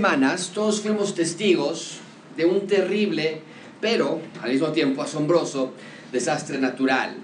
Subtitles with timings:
[0.00, 1.98] semanas todos fuimos testigos
[2.34, 3.42] de un terrible,
[3.82, 5.74] pero al mismo tiempo asombroso,
[6.10, 7.16] desastre natural.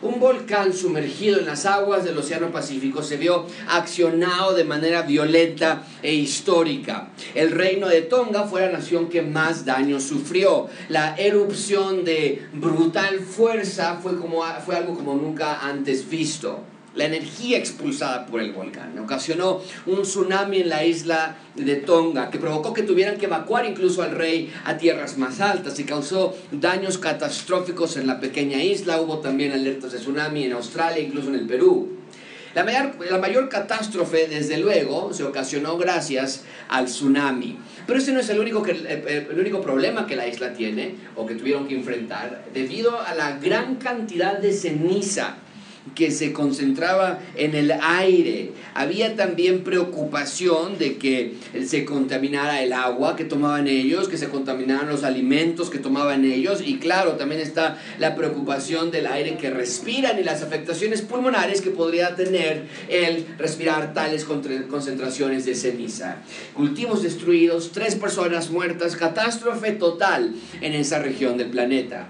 [0.00, 5.82] Un volcán sumergido en las aguas del Océano Pacífico se vio accionado de manera violenta
[6.02, 7.10] e histórica.
[7.34, 10.68] El reino de Tonga fue la nación que más daño sufrió.
[10.88, 16.64] La erupción de brutal fuerza fue, como, fue algo como nunca antes visto
[16.98, 18.98] la energía expulsada por el volcán.
[18.98, 24.02] Ocasionó un tsunami en la isla de Tonga que provocó que tuvieran que evacuar incluso
[24.02, 29.00] al rey a tierras más altas y causó daños catastróficos en la pequeña isla.
[29.00, 31.98] Hubo también alertas de tsunami en Australia, incluso en el Perú.
[32.54, 37.58] La mayor, la mayor, catástrofe, desde luego, se ocasionó gracias al tsunami.
[37.86, 41.26] Pero ese no es el único, que, el único problema que la isla tiene o
[41.26, 45.36] que tuvieron que enfrentar, debido a la gran cantidad de ceniza
[45.94, 48.52] que se concentraba en el aire.
[48.74, 51.34] Había también preocupación de que
[51.66, 56.62] se contaminara el agua que tomaban ellos, que se contaminaran los alimentos que tomaban ellos
[56.64, 61.70] y claro, también está la preocupación del aire que respiran y las afectaciones pulmonares que
[61.70, 66.16] podría tener el respirar tales concentraciones de ceniza.
[66.54, 72.08] Cultivos destruidos, tres personas muertas, catástrofe total en esa región del planeta.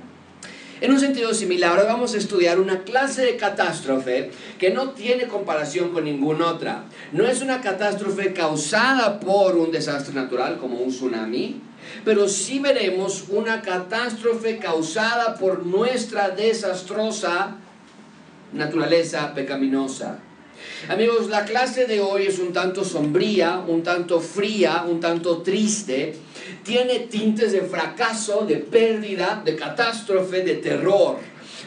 [0.80, 5.26] En un sentido similar, ahora vamos a estudiar una clase de catástrofe que no tiene
[5.26, 6.84] comparación con ninguna otra.
[7.12, 11.60] No es una catástrofe causada por un desastre natural como un tsunami,
[12.04, 17.56] pero sí veremos una catástrofe causada por nuestra desastrosa
[18.52, 20.20] naturaleza pecaminosa.
[20.88, 26.14] Amigos, la clase de hoy es un tanto sombría, un tanto fría, un tanto triste.
[26.64, 31.16] Tiene tintes de fracaso, de pérdida, de catástrofe, de terror.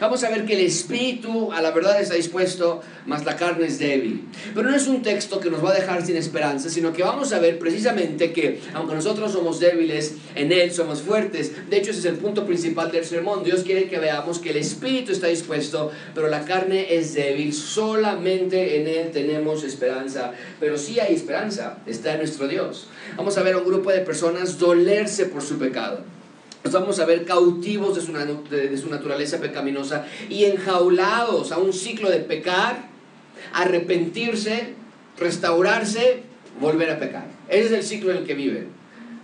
[0.02, 3.78] Vamos a ver que el espíritu a la verdad está dispuesto, mas la carne es
[3.78, 4.24] débil.
[4.52, 7.32] Pero no es un texto que nos va a dejar sin esperanza, sino que vamos
[7.32, 11.52] a ver precisamente que aunque nosotros somos débiles, en Él somos fuertes.
[11.70, 13.44] De hecho, ese es el punto principal del sermón.
[13.44, 17.54] Dios quiere que veamos que el espíritu está dispuesto, pero la carne es débil.
[17.54, 20.32] Solamente en Él tenemos esperanza.
[20.58, 22.88] Pero sí hay esperanza, está en nuestro Dios.
[23.16, 26.00] Vamos a ver a un grupo de personas dolerse por su pecado.
[26.64, 32.20] Nos vamos a ver cautivos de su, naturaleza pecaminosa y enjaulados a un ciclo de
[32.20, 32.88] pecar,
[33.52, 34.74] arrepentirse,
[35.18, 36.22] restaurarse,
[36.60, 37.26] volver a pecar.
[37.48, 38.68] Ese es el ciclo en el que viven.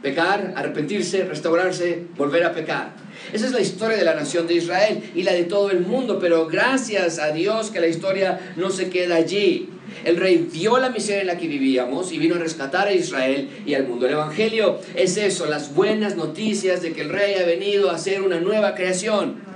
[0.03, 2.93] Pecar, arrepentirse, restaurarse, volver a pecar.
[3.32, 6.18] Esa es la historia de la nación de Israel y la de todo el mundo,
[6.18, 9.68] pero gracias a Dios que la historia no se queda allí.
[10.04, 13.48] El rey vio la miseria en la que vivíamos y vino a rescatar a Israel
[13.66, 14.06] y al mundo.
[14.06, 18.22] El Evangelio es eso, las buenas noticias de que el rey ha venido a hacer
[18.22, 19.48] una nueva creación.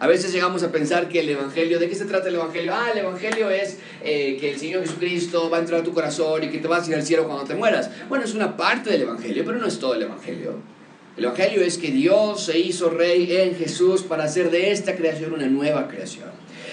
[0.00, 2.72] A veces llegamos a pensar que el Evangelio, ¿de qué se trata el Evangelio?
[2.72, 6.44] Ah, el Evangelio es eh, que el Señor Jesucristo va a entrar a tu corazón
[6.44, 7.90] y que te vas a ir al cielo cuando te mueras.
[8.08, 10.77] Bueno, es una parte del Evangelio, pero no es todo el Evangelio.
[11.18, 15.32] El Evangelio es que Dios se hizo rey en Jesús para hacer de esta creación
[15.32, 16.28] una nueva creación.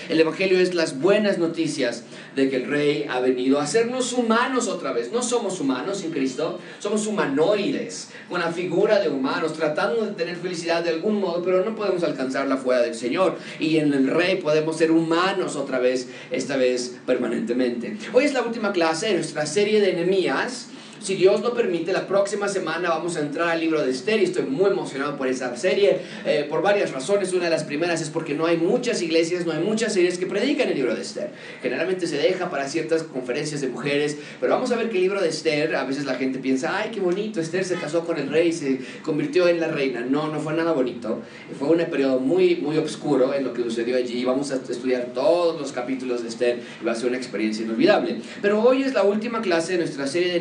[0.07, 2.03] El Evangelio es las buenas noticias
[2.35, 5.11] de que el Rey ha venido a hacernos humanos otra vez.
[5.11, 10.35] No somos humanos sin Cristo, somos humanoides, con la figura de humanos, tratando de tener
[10.35, 13.39] felicidad de algún modo, pero no podemos alcanzarla fuera del Señor.
[13.59, 17.97] Y en el Rey podemos ser humanos otra vez, esta vez permanentemente.
[18.13, 20.67] Hoy es la última clase de nuestra serie de enemías
[21.01, 24.23] si Dios lo permite, la próxima semana vamos a entrar al libro de Esther y
[24.23, 27.33] estoy muy emocionado por esa serie, eh, por varias razones.
[27.33, 30.25] Una de las primeras es porque no hay muchas iglesias, no hay muchas series que
[30.25, 31.31] predican el libro de Esther.
[31.61, 35.21] Generalmente se deja para ciertas conferencias de mujeres, pero vamos a ver que el libro
[35.21, 38.29] de Esther, a veces la gente piensa, ay, qué bonito, Esther se casó con el
[38.29, 40.01] rey, se convirtió en la reina.
[40.01, 41.21] No, no fue nada bonito.
[41.59, 44.23] Fue un periodo muy, muy oscuro en lo que sucedió allí.
[44.25, 48.21] Vamos a estudiar todos los capítulos de Esther y va a ser una experiencia inolvidable.
[48.41, 50.39] Pero hoy es la última clase de nuestra serie de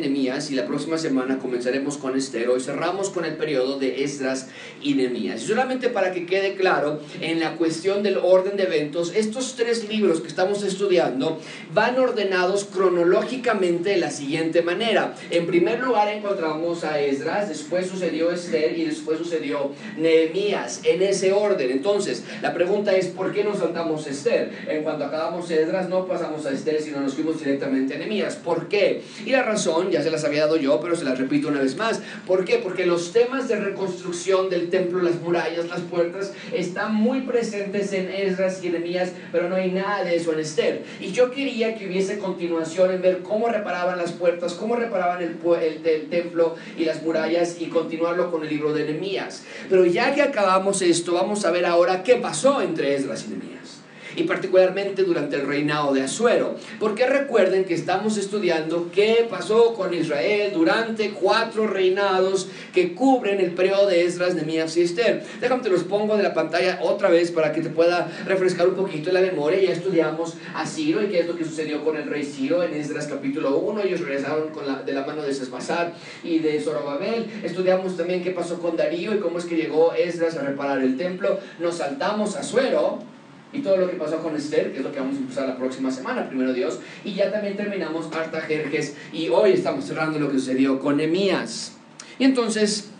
[0.51, 2.49] y la próxima semana comenzaremos con Esther.
[2.49, 4.49] Hoy cerramos con el periodo de Esdras
[4.83, 5.43] y Nehemías.
[5.43, 9.89] Y solamente para que quede claro, en la cuestión del orden de eventos, estos tres
[9.89, 11.41] libros que estamos estudiando
[11.73, 15.15] van ordenados cronológicamente de la siguiente manera.
[15.31, 21.33] En primer lugar encontramos a Esdras, después sucedió Esther y después sucedió Nehemías, en ese
[21.33, 21.71] orden.
[21.71, 24.51] Entonces, la pregunta es, ¿por qué nos saltamos Esther?
[24.69, 28.37] En cuanto acabamos Esdras, no pasamos a Esther, sino nos fuimos directamente a Nehemías.
[28.37, 29.03] ¿Por qué?
[29.25, 31.77] Y la razón, ya se las había dado yo, pero se las repito una vez
[31.77, 32.01] más.
[32.27, 32.59] ¿Por qué?
[32.59, 38.11] Porque los temas de reconstrucción del templo, las murallas, las puertas, están muy presentes en
[38.11, 40.85] Esdras y Nehemías, pero no hay nada de eso en Esther.
[41.01, 45.37] Y yo quería que hubiese continuación en ver cómo reparaban las puertas, cómo reparaban el,
[45.63, 49.45] el, templo y las murallas y continuarlo con el libro de Nehemías.
[49.69, 53.84] Pero ya que acabamos esto, vamos a ver ahora qué pasó entre Esdras y Nehemías.
[54.17, 56.57] Y particularmente durante el reinado de Asuero.
[56.79, 63.53] Porque recuerden que estamos estudiando qué pasó con Israel durante cuatro reinados que cubren el
[63.53, 65.25] periodo de Esdras, Nehemías y Esther.
[65.41, 68.75] Déjame te los pongo de la pantalla otra vez para que te pueda refrescar un
[68.75, 69.61] poquito la memoria.
[69.61, 72.75] Ya estudiamos a Ciro y qué es lo que sucedió con el rey Ciro en
[72.75, 73.83] Esdras capítulo 1.
[73.83, 77.27] Ellos regresaron con la, de la mano de Sesbazar y de Zorobabel.
[77.43, 80.97] Estudiamos también qué pasó con Darío y cómo es que llegó Esdras a reparar el
[80.97, 81.39] templo.
[81.59, 83.14] Nos saltamos a Suero
[83.55, 85.57] y todo lo que pasó con Esther, que es lo que vamos a empezar la
[85.57, 86.81] próxima semana, primero Dios.
[87.05, 91.73] Y ya también terminamos Artajerjes y hoy estamos cerrando lo que sucedió con Emías.
[92.19, 92.91] Y entonces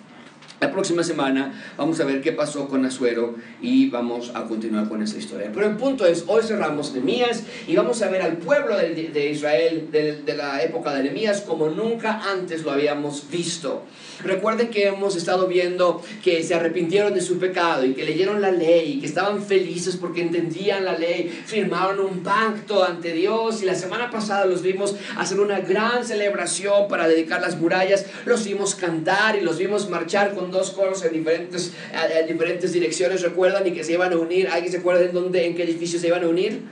[0.65, 5.03] la próxima semana vamos a ver qué pasó con Azuero y vamos a continuar con
[5.03, 5.51] esa historia.
[5.53, 9.89] Pero el punto es, hoy cerramos Nehemías y vamos a ver al pueblo de, Israel
[9.93, 13.83] de, de, la época de Nehemías como nunca antes lo habíamos visto.
[14.23, 18.51] Recuerden que hemos estado viendo que se arrepintieron de su pecado y que leyeron la
[18.51, 23.67] ley y que estaban felices porque entendían la ley, firmaron un pacto ante Dios y
[23.67, 28.75] la semana pasada los vimos hacer una gran celebración para dedicar las murallas, los vimos
[28.75, 33.73] cantar y los vimos marchar con dos coros en diferentes, en diferentes direcciones, recuerdan, y
[33.73, 34.49] que se iban a unir.
[34.49, 36.63] ¿Alguien se acuerda en, dónde, en qué edificio se iban a unir?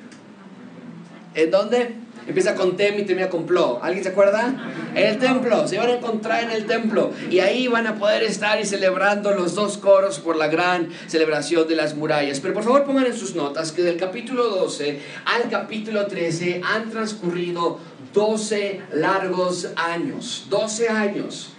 [1.35, 2.03] ¿En dónde?
[2.27, 3.81] Empieza con tem y termina con plo.
[3.83, 4.55] ¿Alguien se acuerda?
[4.95, 5.67] El templo.
[5.67, 7.11] Se iban a encontrar en el templo.
[7.31, 11.67] Y ahí van a poder estar y celebrando los dos coros por la gran celebración
[11.67, 12.39] de las murallas.
[12.41, 16.91] Pero por favor pongan en sus notas que del capítulo 12 al capítulo 13 han
[16.91, 17.81] transcurrido
[18.15, 20.47] 12 largos años.
[20.49, 21.52] 12 años.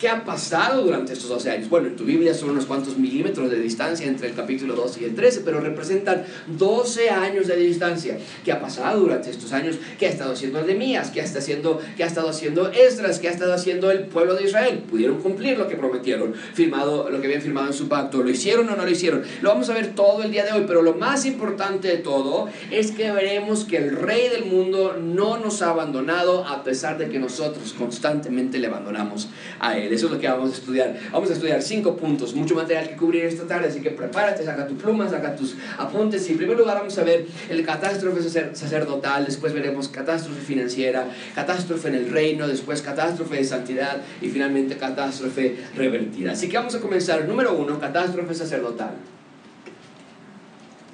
[0.00, 1.68] ¿Qué ha pasado durante estos 12 años?
[1.68, 5.04] Bueno, en tu Biblia son unos cuantos milímetros de distancia entre el capítulo 12 y
[5.04, 8.16] el 13, pero representan 12 años de distancia.
[8.42, 9.76] ¿Qué ha pasado durante estos años?
[9.98, 11.10] ¿Qué ha estado haciendo Nehemías?
[11.10, 13.18] ¿Qué, está haciendo, ¿Qué ha estado haciendo Esdras?
[13.18, 14.82] ¿Qué ha estado haciendo el pueblo de Israel?
[14.88, 16.32] ¿Pudieron cumplir lo que prometieron?
[16.32, 18.22] Firmado, lo que habían firmado en su pacto.
[18.22, 19.22] ¿Lo hicieron o no lo hicieron?
[19.42, 22.48] Lo vamos a ver todo el día de hoy, pero lo más importante de todo
[22.70, 27.10] es que veremos que el rey del mundo no nos ha abandonado a pesar de
[27.10, 29.89] que nosotros constantemente le abandonamos a él.
[29.90, 30.96] Eso es lo que vamos a estudiar.
[31.12, 34.66] Vamos a estudiar cinco puntos, mucho material que cubrir esta tarde, así que prepárate, saca
[34.66, 36.28] tu pluma, saca tus apuntes.
[36.28, 38.22] Y en primer lugar vamos a ver el catástrofe
[38.54, 44.76] sacerdotal, después veremos catástrofe financiera, catástrofe en el reino, después catástrofe de santidad y finalmente
[44.76, 46.32] catástrofe revertida.
[46.32, 47.26] Así que vamos a comenzar.
[47.26, 48.94] Número uno, catástrofe sacerdotal.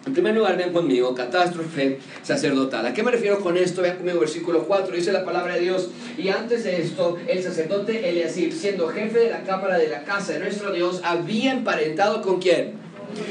[0.06, 2.86] En primer lugar, vean conmigo, catástrofe sacerdotal.
[2.86, 3.82] ¿A qué me refiero con esto?
[3.82, 5.90] Vean conmigo versículo 4, dice la palabra de Dios.
[6.16, 10.34] Y antes de esto, el sacerdote Eliasib, siendo jefe de la cámara de la casa
[10.34, 12.85] de nuestro Dios, había emparentado con quién?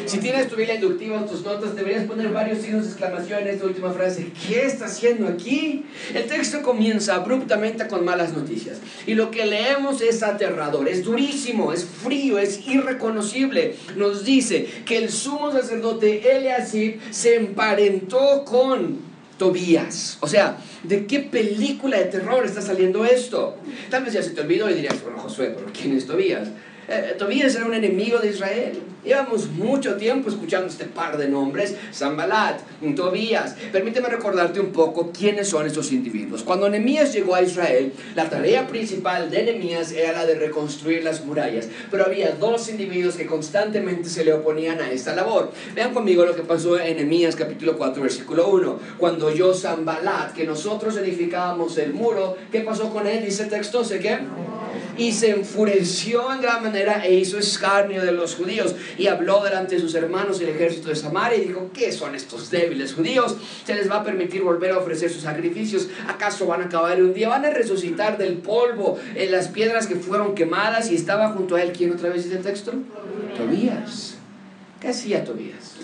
[0.05, 3.47] Si tienes tu Biblia inductiva o tus notas, deberías poner varios signos de exclamación en
[3.47, 4.31] esta última frase.
[4.47, 5.85] ¿Qué está haciendo aquí?
[6.13, 8.77] El texto comienza abruptamente con malas noticias.
[9.05, 13.75] Y lo que leemos es aterrador, es durísimo, es frío, es irreconocible.
[13.95, 18.99] Nos dice que el sumo sacerdote Eliasib se emparentó con
[19.37, 20.17] Tobías.
[20.21, 23.57] O sea, ¿de qué película de terror está saliendo esto?
[23.89, 26.47] Tal vez ya se te olvidó y dirías, bueno, Josué, pero ¿quién es Tobías?
[26.87, 28.79] Eh, Tobías era un enemigo de Israel.
[29.03, 32.59] Llevamos mucho tiempo escuchando este par de nombres, Zambalat,
[32.95, 33.55] Tobías.
[33.71, 36.43] Permíteme recordarte un poco quiénes son estos individuos.
[36.43, 41.23] Cuando Nehemías llegó a Israel, la tarea principal de Nehemías era la de reconstruir las
[41.23, 41.67] murallas.
[41.91, 45.51] Pero había dos individuos que constantemente se le oponían a esta labor.
[45.75, 48.79] Vean conmigo lo que pasó en Nehemías capítulo 4, versículo 1.
[48.97, 53.23] Cuando yo Zambalat, que nosotros edificábamos el muro, ¿qué pasó con él?
[53.23, 54.17] Dice texto, ¿sé qué?
[54.97, 59.75] y se enfureció en gran manera e hizo escarnio de los judíos y habló delante
[59.75, 63.35] de sus hermanos el ejército de Samaria y dijo, ¿qué son estos débiles judíos?
[63.65, 65.87] ¿Se les va a permitir volver a ofrecer sus sacrificios?
[66.07, 67.29] ¿Acaso van a acabar un día?
[67.29, 71.63] ¿Van a resucitar del polvo en las piedras que fueron quemadas y estaba junto a
[71.63, 71.71] él?
[71.71, 72.73] ¿Quién otra vez dice el texto?
[73.37, 74.15] Tobías.
[74.79, 75.75] ¿Qué hacía Tobías?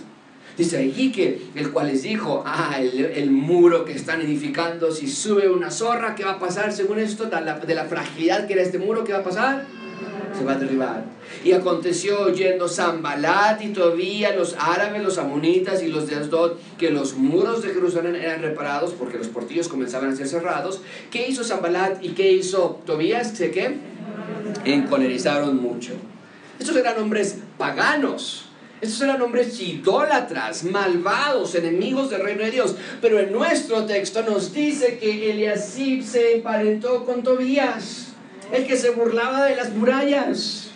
[0.58, 5.50] Dice allí que el cual les dijo, ah, el, muro que están edificando, si sube
[5.50, 7.26] una zorra, ¿qué va a pasar según esto?
[7.26, 9.66] De la, de la fragilidad que era este muro, ¿qué va a pasar?
[10.38, 11.05] Se va a derribar.
[11.43, 16.89] Y aconteció oyendo Zambalat y Tobía, los árabes, los amonitas y los de Asdod, que
[16.89, 20.81] los muros de Jerusalén eran reparados porque los portillos comenzaban a ser cerrados.
[21.10, 23.31] ¿Qué hizo Zambalat y qué hizo Tobías?
[23.36, 23.77] ¿Sé qué?
[24.65, 25.93] Encolerizaron mucho.
[26.60, 32.75] Estos eran hombres paganos estos eran hombres idólatras, malvados, enemigos del reino de Dios.
[33.00, 38.11] Pero en nuestro texto nos dice que Eliasib se emparentó con Tobías,
[38.51, 40.70] el que se burlaba de las murallas.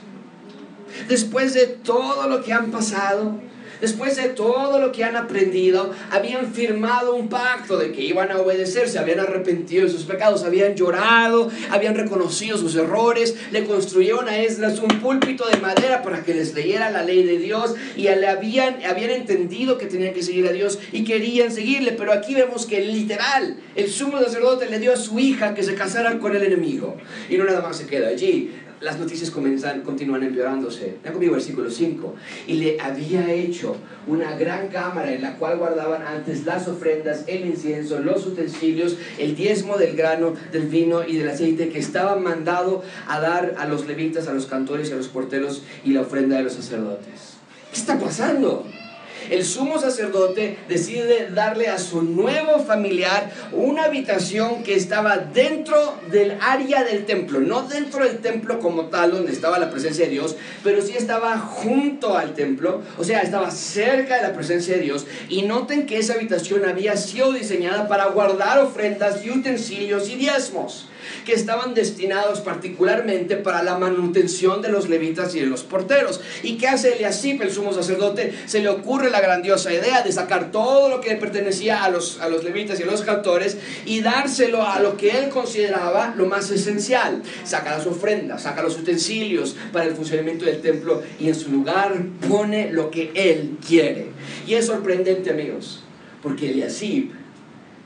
[1.08, 3.40] Después de todo lo que han pasado,
[3.82, 8.40] Después de todo lo que han aprendido, habían firmado un pacto de que iban a
[8.40, 14.30] obedecer, se habían arrepentido de sus pecados, habían llorado, habían reconocido sus errores, le construyeron
[14.30, 18.04] a Esdras un púlpito de madera para que les leyera la ley de Dios y
[18.04, 22.34] le habían, habían entendido que tenían que seguir a Dios y querían seguirle, pero aquí
[22.34, 26.36] vemos que literal el sumo sacerdote le dio a su hija que se casara con
[26.36, 26.96] el enemigo.
[27.30, 28.52] Y no nada más se queda allí,
[28.86, 30.98] las noticias continúan empeorándose.
[31.02, 32.14] Vean conmigo versículo 5.
[32.46, 33.76] Y le había hecho
[34.06, 39.36] una gran cámara en la cual guardaban antes las ofrendas, el incienso, los utensilios, el
[39.36, 43.88] diezmo del grano, del vino y del aceite que estaba mandado a dar a los
[43.88, 47.38] levitas, a los cantores y a los porteros y la ofrenda de los sacerdotes.
[47.72, 48.68] ¿Qué está pasando?
[49.30, 56.38] El sumo sacerdote decide darle a su nuevo familiar una habitación que estaba dentro del
[56.42, 60.36] área del templo, no dentro del templo como tal, donde estaba la presencia de Dios,
[60.64, 65.06] pero sí estaba junto al templo, o sea, estaba cerca de la presencia de Dios.
[65.30, 70.88] Y noten que esa habitación había sido diseñada para guardar ofrendas utensilios y diezmos
[71.26, 76.22] que estaban destinados particularmente para la manutención de los levitas y de los porteros.
[76.44, 78.34] ¿Y qué hace Eliasip, el sumo sacerdote?
[78.46, 82.30] Se le ocurre la grandiosa idea de sacar todo lo que pertenecía a los, a
[82.30, 86.50] los levitas y a los cantores y dárselo a lo que él consideraba lo más
[86.52, 87.22] esencial.
[87.44, 91.96] Saca las ofrendas, saca los utensilios para el funcionamiento del templo y en su lugar
[92.28, 94.08] pone lo que él quiere.
[94.48, 95.84] Y es sorprendente, amigos,
[96.22, 97.25] porque Eliasib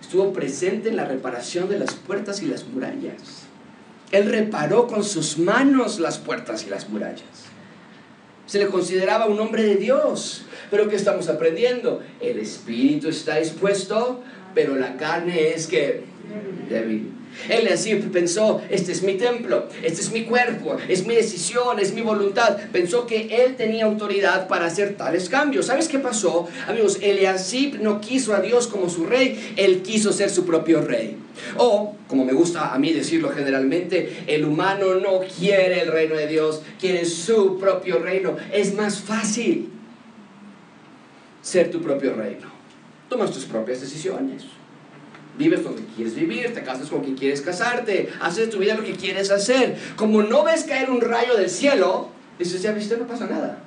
[0.02, 3.48] estuvo presente en la reparación de las puertas y las murallas.
[4.12, 7.50] Él reparó con sus manos las puertas y las murallas.
[8.46, 10.46] Se le consideraba un hombre de Dios.
[10.72, 12.02] Pero ¿qué estamos aprendiendo?
[12.20, 14.24] El espíritu está dispuesto,
[14.56, 16.04] pero la carne es que
[16.68, 17.14] débil.
[17.48, 21.94] Él así pensó, este es mi templo, este es mi cuerpo, es mi decisión, es
[21.94, 22.58] mi voluntad.
[22.72, 25.68] Pensó que él tenía autoridad para hacer tales cambios.
[25.68, 26.48] ¿Sabes qué pasó?
[26.68, 31.18] Amigos, Eliasib no quiso a Dios como su rey, él quiso ser su propio rey.
[31.58, 36.28] O, como me gusta a mí decirlo generalmente, el humano no quiere el reino de
[36.28, 38.36] Dios, quiere su propio reino.
[38.52, 39.70] Es más fácil
[41.42, 42.48] ser tu propio reino.
[43.08, 44.59] Tomas tus propias decisiones
[45.40, 48.84] vives donde quieres vivir, te casas con quien quieres casarte, haces de tu vida lo
[48.84, 49.78] que quieres hacer.
[49.96, 53.64] Como no ves caer un rayo del cielo, dices, ya viste, no pasa nada.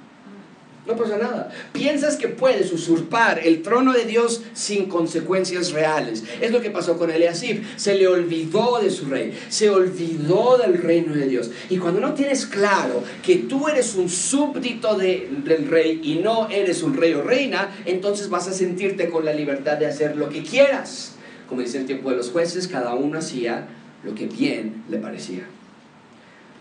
[0.84, 1.50] No pasa nada.
[1.72, 6.24] Piensas que puedes usurpar el trono de Dios sin consecuencias reales.
[6.40, 7.62] Es lo que pasó con Eliasib.
[7.76, 9.32] Se le olvidó de su rey.
[9.48, 11.52] Se olvidó del reino de Dios.
[11.70, 16.82] Y cuando no tienes claro que tú eres un súbdito del rey y no eres
[16.82, 20.42] un rey o reina, entonces vas a sentirte con la libertad de hacer lo que
[20.42, 21.11] quieras
[21.52, 23.66] como dice el tiempo de los jueces, cada uno hacía
[24.04, 25.42] lo que bien le parecía.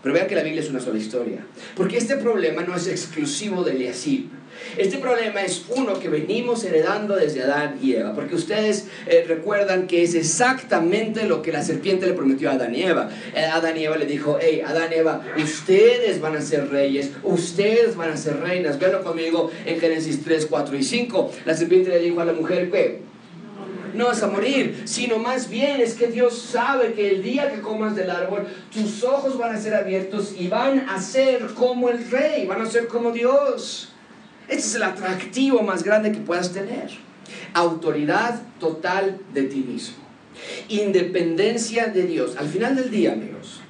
[0.02, 1.46] Pero vean que la Biblia es una sola historia.
[1.74, 4.26] Porque este problema no es exclusivo de Eliasib.
[4.76, 8.12] Este problema es uno que venimos heredando desde Adán y Eva.
[8.14, 12.74] Porque ustedes eh, recuerdan que es exactamente lo que la serpiente le prometió a Adán
[12.74, 13.08] y Eva.
[13.34, 17.12] Eh, Adán y Eva le dijo, hey, Adán y Eva, ustedes van a ser reyes,
[17.22, 18.78] ustedes van a ser reinas.
[18.78, 21.32] Véanlo conmigo en Génesis 3, 4 y 5.
[21.46, 23.11] La serpiente le dijo a la mujer, ¿qué?
[23.94, 27.60] No vas a morir, sino más bien es que Dios sabe que el día que
[27.60, 32.10] comas del árbol, tus ojos van a ser abiertos y van a ser como el
[32.10, 33.92] rey, van a ser como Dios.
[34.48, 36.90] Este es el atractivo más grande que puedas tener.
[37.54, 39.96] Autoridad total de ti mismo.
[40.68, 42.36] Independencia de Dios.
[42.36, 43.60] Al final del día, amigos,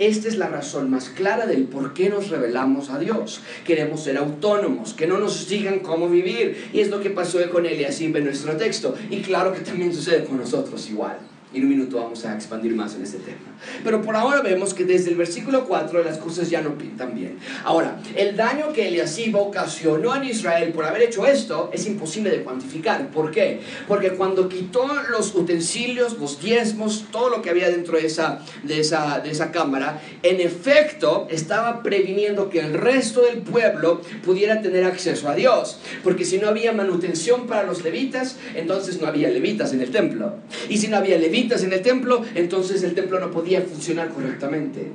[0.00, 3.42] esta es la razón más clara del por qué nos revelamos a Dios.
[3.66, 6.70] Queremos ser autónomos, que no nos digan cómo vivir.
[6.72, 8.94] Y es lo que pasó con Eliasib en nuestro texto.
[9.10, 11.18] Y claro que también sucede con nosotros igual.
[11.52, 13.38] Y en un minuto vamos a expandir más en este tema.
[13.82, 17.38] Pero por ahora vemos que desde el versículo 4 las cosas ya no pintan bien.
[17.64, 22.42] Ahora, el daño que Eliasib ocasionó en Israel por haber hecho esto es imposible de
[22.42, 23.08] cuantificar.
[23.10, 23.60] ¿Por qué?
[23.88, 28.80] Porque cuando quitó los utensilios, los diezmos, todo lo que había dentro de esa, de
[28.80, 34.84] esa, de esa cámara, en efecto estaba previniendo que el resto del pueblo pudiera tener
[34.84, 35.80] acceso a Dios.
[36.04, 40.34] Porque si no había manutención para los levitas, entonces no había levitas en el templo.
[40.68, 44.90] Y si no había levitas, en el templo, entonces el templo no podía funcionar correctamente.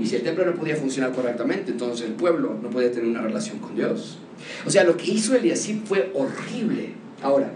[0.00, 3.22] Y si el templo no podía funcionar correctamente, entonces el pueblo no podía tener una
[3.22, 4.18] relación con Dios.
[4.66, 6.90] O sea, lo que hizo Eliasib fue horrible.
[7.22, 7.50] Ahora,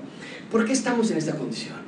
[0.50, 1.82] ¿por qué estamos en esta condición?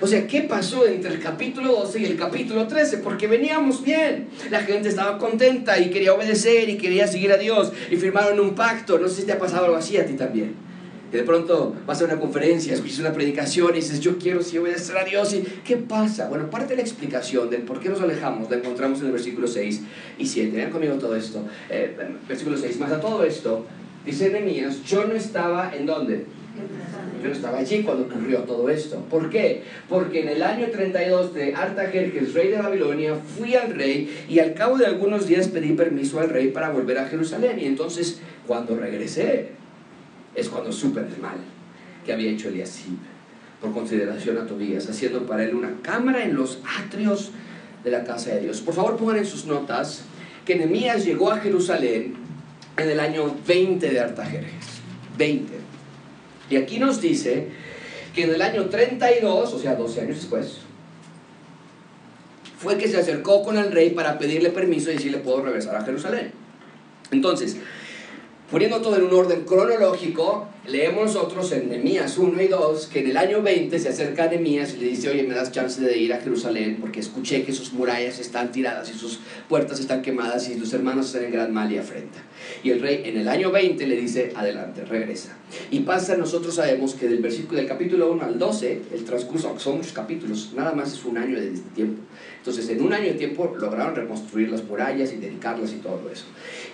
[0.00, 2.98] O sea, ¿qué pasó entre el capítulo 12 y el capítulo 13?
[2.98, 4.28] Porque veníamos bien.
[4.50, 8.56] La gente estaba contenta y quería obedecer y quería seguir a Dios y firmaron un
[8.56, 8.98] pacto.
[8.98, 10.61] No sé si te ha pasado algo así a ti también
[11.12, 14.96] de pronto vas a una conferencia, escuchas una predicación y dices, yo quiero si obedecer
[14.96, 15.34] a Dios.
[15.34, 16.28] ¿Y qué pasa?
[16.28, 19.46] Bueno, parte de la explicación del por qué nos alejamos la encontramos en el versículo
[19.46, 19.82] 6
[20.18, 20.56] y 7.
[20.56, 21.44] Vean conmigo todo esto.
[21.68, 21.94] Eh,
[22.26, 22.78] versículo 6.
[22.80, 23.66] Más a todo esto,
[24.06, 26.24] dice Nehemías, yo no estaba en dónde?
[27.22, 29.04] Yo no estaba allí cuando ocurrió todo esto.
[29.10, 29.62] ¿Por qué?
[29.88, 34.54] Porque en el año 32 de Artajerjes, rey de Babilonia, fui al rey y al
[34.54, 37.58] cabo de algunos días pedí permiso al rey para volver a Jerusalén.
[37.58, 39.61] Y entonces, cuando regresé,
[40.34, 41.36] es cuando supe del mal
[42.04, 42.98] que había hecho Eliasib
[43.60, 47.30] por consideración a Tobías, haciendo para él una cámara en los atrios
[47.84, 48.60] de la casa de Dios.
[48.60, 50.02] Por favor, pongan en sus notas
[50.44, 52.14] que Nehemías llegó a Jerusalén
[52.76, 54.80] en el año 20 de Artajerjes.
[55.16, 55.52] 20.
[56.50, 57.48] Y aquí nos dice
[58.14, 60.58] que en el año 32, o sea, 12 años después,
[62.58, 65.84] fue que se acercó con el rey para pedirle permiso y decirle puedo regresar a
[65.84, 66.32] Jerusalén.
[67.10, 67.58] Entonces,
[68.52, 73.08] poniendo todo en un orden cronológico, leemos nosotros en Nehemías 1 y 2 que en
[73.08, 75.96] el año 20 se acerca a Nehemías y le dice, oye, me das chance de
[75.96, 80.50] ir a Jerusalén porque escuché que sus murallas están tiradas y sus puertas están quemadas
[80.50, 82.18] y los hermanos están en gran mal y afrenta.
[82.62, 85.34] Y el rey en el año 20 le dice, adelante, regresa.
[85.70, 89.78] Y pasa, nosotros sabemos que del versículo del capítulo 1 al 12, el transcurso, son
[89.78, 92.02] muchos capítulos, nada más es un año de tiempo.
[92.36, 96.24] Entonces, en un año de tiempo lograron reconstruir las murallas y dedicarlas y todo eso.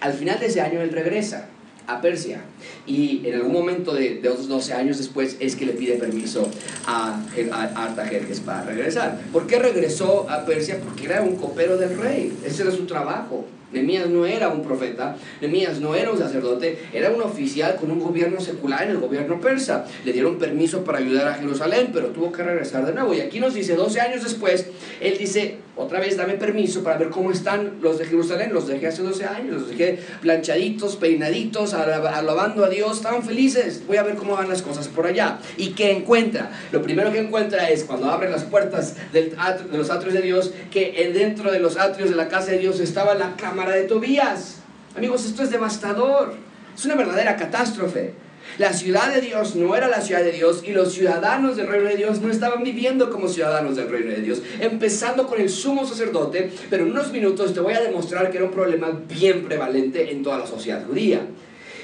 [0.00, 1.50] Al final de ese año él regresa
[1.88, 2.42] a Persia.
[2.86, 6.48] Y en algún momento de, otros 12 años después es que le pide permiso
[6.86, 7.20] a,
[7.52, 9.20] a Artajerjes para regresar.
[9.32, 10.78] ¿Por qué regresó a Persia?
[10.84, 12.32] Porque era un copero del rey.
[12.44, 13.46] Ese era su trabajo.
[13.72, 18.00] Nemías no era un profeta, Nemías no era un sacerdote, era un oficial con un
[18.00, 19.84] gobierno secular en el gobierno persa.
[20.04, 23.12] Le dieron permiso para ayudar a Jerusalén, pero tuvo que regresar de nuevo.
[23.12, 24.66] Y aquí nos dice, 12 años después,
[25.00, 28.52] él dice, otra vez dame permiso para ver cómo están los de Jerusalén.
[28.52, 33.82] Los dejé hace 12 años, los dejé planchaditos, peinaditos, alabando a Dios, estaban felices.
[33.86, 35.38] Voy a ver cómo van las cosas por allá.
[35.56, 36.50] ¿Y qué encuentra?
[36.72, 39.34] Lo primero que encuentra es cuando abre las puertas de
[39.72, 43.14] los atrios de Dios, que dentro de los atrios de la casa de Dios estaba
[43.14, 44.56] la cámara de Tobías.
[44.96, 46.34] Amigos, esto es devastador.
[46.76, 48.14] Es una verdadera catástrofe.
[48.56, 51.88] La ciudad de Dios no era la ciudad de Dios y los ciudadanos del reino
[51.88, 54.42] de Dios no estaban viviendo como ciudadanos del reino de Dios.
[54.58, 58.46] Empezando con el sumo sacerdote, pero en unos minutos te voy a demostrar que era
[58.46, 61.20] un problema bien prevalente en toda la sociedad judía.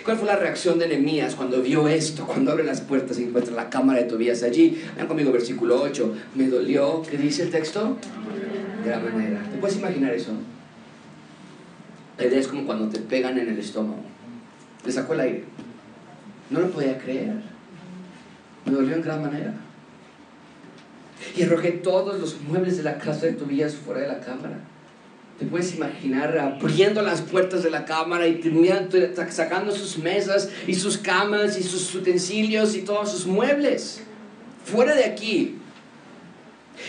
[0.04, 2.26] ¿Cuál fue la reacción de Nehemías cuando vio esto?
[2.26, 4.82] Cuando abre las puertas y encuentra la cámara de Tobías allí.
[4.96, 6.14] Vean conmigo versículo 8.
[6.34, 7.96] Me dolió, ¿qué dice el texto?
[8.84, 9.42] De la manera.
[9.50, 10.32] ¿Te puedes imaginar eso?
[12.18, 14.02] La idea es como cuando te pegan en el estómago.
[14.84, 15.44] Le sacó el aire.
[16.50, 17.34] No lo podía creer.
[18.64, 19.54] Me dolió en gran manera.
[21.36, 24.58] Y arrojé todos los muebles de la casa de Tobías fuera de la cámara.
[25.38, 28.40] Te puedes imaginar abriendo las puertas de la cámara y
[29.30, 34.02] sacando sus mesas y sus camas y sus utensilios y todos sus muebles.
[34.64, 35.56] Fuera de aquí.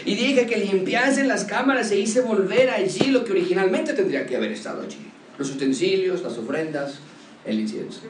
[0.06, 4.36] Y dije que limpiasen las cámaras e hice volver allí lo que originalmente tendría que
[4.36, 4.98] haber estado allí.
[5.38, 7.00] Los utensilios, las ofrendas,
[7.46, 8.02] el incienso.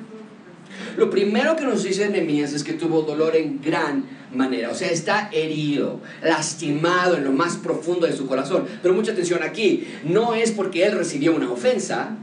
[0.97, 4.89] Lo primero que nos dice Nehemías es que tuvo dolor en gran manera, o sea,
[4.89, 8.65] está herido, lastimado en lo más profundo de su corazón.
[8.81, 12.17] Pero mucha atención aquí, no es porque él recibió una ofensa,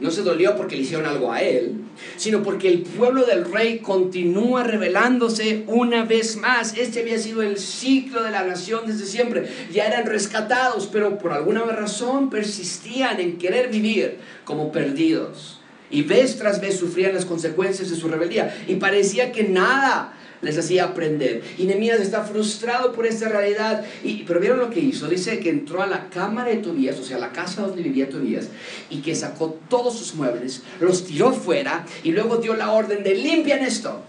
[0.00, 1.76] no se dolió porque le hicieron algo a él,
[2.16, 6.76] sino porque el pueblo del rey continúa revelándose una vez más.
[6.76, 9.48] Este había sido el ciclo de la nación desde siempre.
[9.72, 15.60] Ya eran rescatados, pero por alguna razón persistían en querer vivir como perdidos.
[15.94, 18.52] Y vez tras vez sufrían las consecuencias de su rebeldía.
[18.66, 21.44] Y parecía que nada les hacía aprender.
[21.56, 23.84] Y Nehemías está frustrado por esta realidad.
[24.02, 25.06] Y, pero vieron lo que hizo.
[25.06, 28.48] Dice que entró a la cámara de Tobías, o sea, la casa donde vivía Tobías,
[28.90, 33.14] y que sacó todos sus muebles, los tiró fuera y luego dio la orden de
[33.14, 34.02] limpian esto.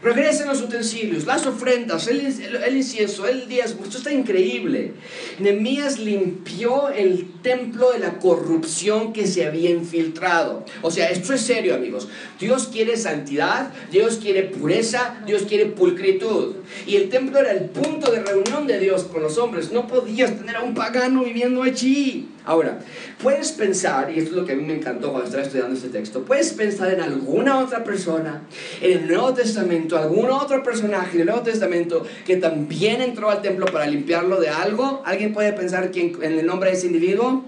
[0.00, 3.82] Regresen los utensilios, las ofrendas, el, el, incienso, el diezmo.
[3.82, 4.92] Esto está increíble.
[5.40, 10.64] Nehemías limpió el templo de la corrupción que se había infiltrado.
[10.82, 12.06] O sea, esto es serio, amigos.
[12.38, 16.54] Dios quiere santidad, Dios quiere pureza, Dios quiere pulcritud.
[16.86, 19.72] Y el templo era el punto de reunión de Dios con los hombres.
[19.72, 22.28] No podías tener a un pagano viviendo allí.
[22.48, 22.78] Ahora,
[23.22, 25.90] puedes pensar, y esto es lo que a mí me encantó cuando estaba estudiando este
[25.90, 28.40] texto, puedes pensar en alguna otra persona
[28.80, 33.42] en el Nuevo Testamento, algún otro personaje en el Nuevo Testamento que también entró al
[33.42, 35.02] templo para limpiarlo de algo.
[35.04, 37.44] ¿Alguien puede pensar quién, en el nombre de ese individuo?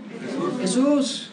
[0.61, 1.30] Jesús.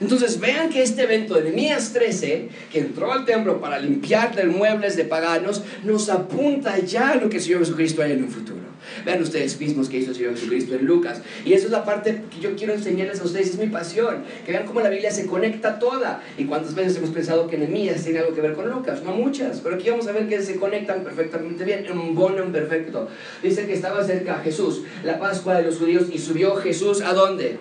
[0.00, 4.44] Entonces vean que este evento de Nehemías 13, que entró al templo para limpiar de
[4.44, 8.30] muebles de paganos, nos apunta ya a lo que el Señor Jesucristo hay en un
[8.30, 8.68] futuro.
[9.04, 11.20] Vean ustedes mismos que hizo el Señor Jesucristo en Lucas.
[11.44, 14.24] Y eso es la parte que yo quiero enseñarles a ustedes, es mi pasión.
[14.46, 16.22] Que vean cómo la Biblia se conecta toda.
[16.36, 19.02] Y cuántas veces hemos pensado que Nehemías tiene algo que ver con Lucas.
[19.02, 22.44] No muchas, pero aquí vamos a ver que se conectan perfectamente bien, en un bono
[22.52, 23.08] perfecto.
[23.42, 27.58] Dice que estaba cerca Jesús, la Pascua de los judíos, y subió Jesús a dónde?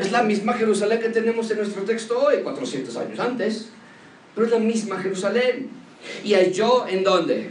[0.00, 3.68] Es la misma Jerusalén que tenemos en nuestro texto hoy, 400 años antes.
[4.34, 5.68] Pero es la misma Jerusalén.
[6.24, 7.50] ¿Y halló en dónde?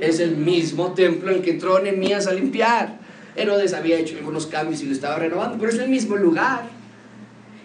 [0.00, 2.98] Es el mismo templo en que entró Nehemías a limpiar.
[3.36, 6.68] Herodes había hecho algunos cambios y lo estaba renovando, pero es el mismo lugar.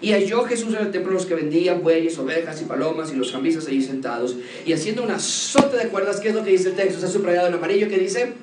[0.01, 3.32] Y halló Jesús en el templo los que vendían bueyes, ovejas y palomas y los
[3.32, 6.75] camisas allí sentados y haciendo una azote de cuerdas, ¿qué es lo que dice el
[6.75, 6.95] texto?
[6.95, 8.34] Está subrayado en amarillo que dice...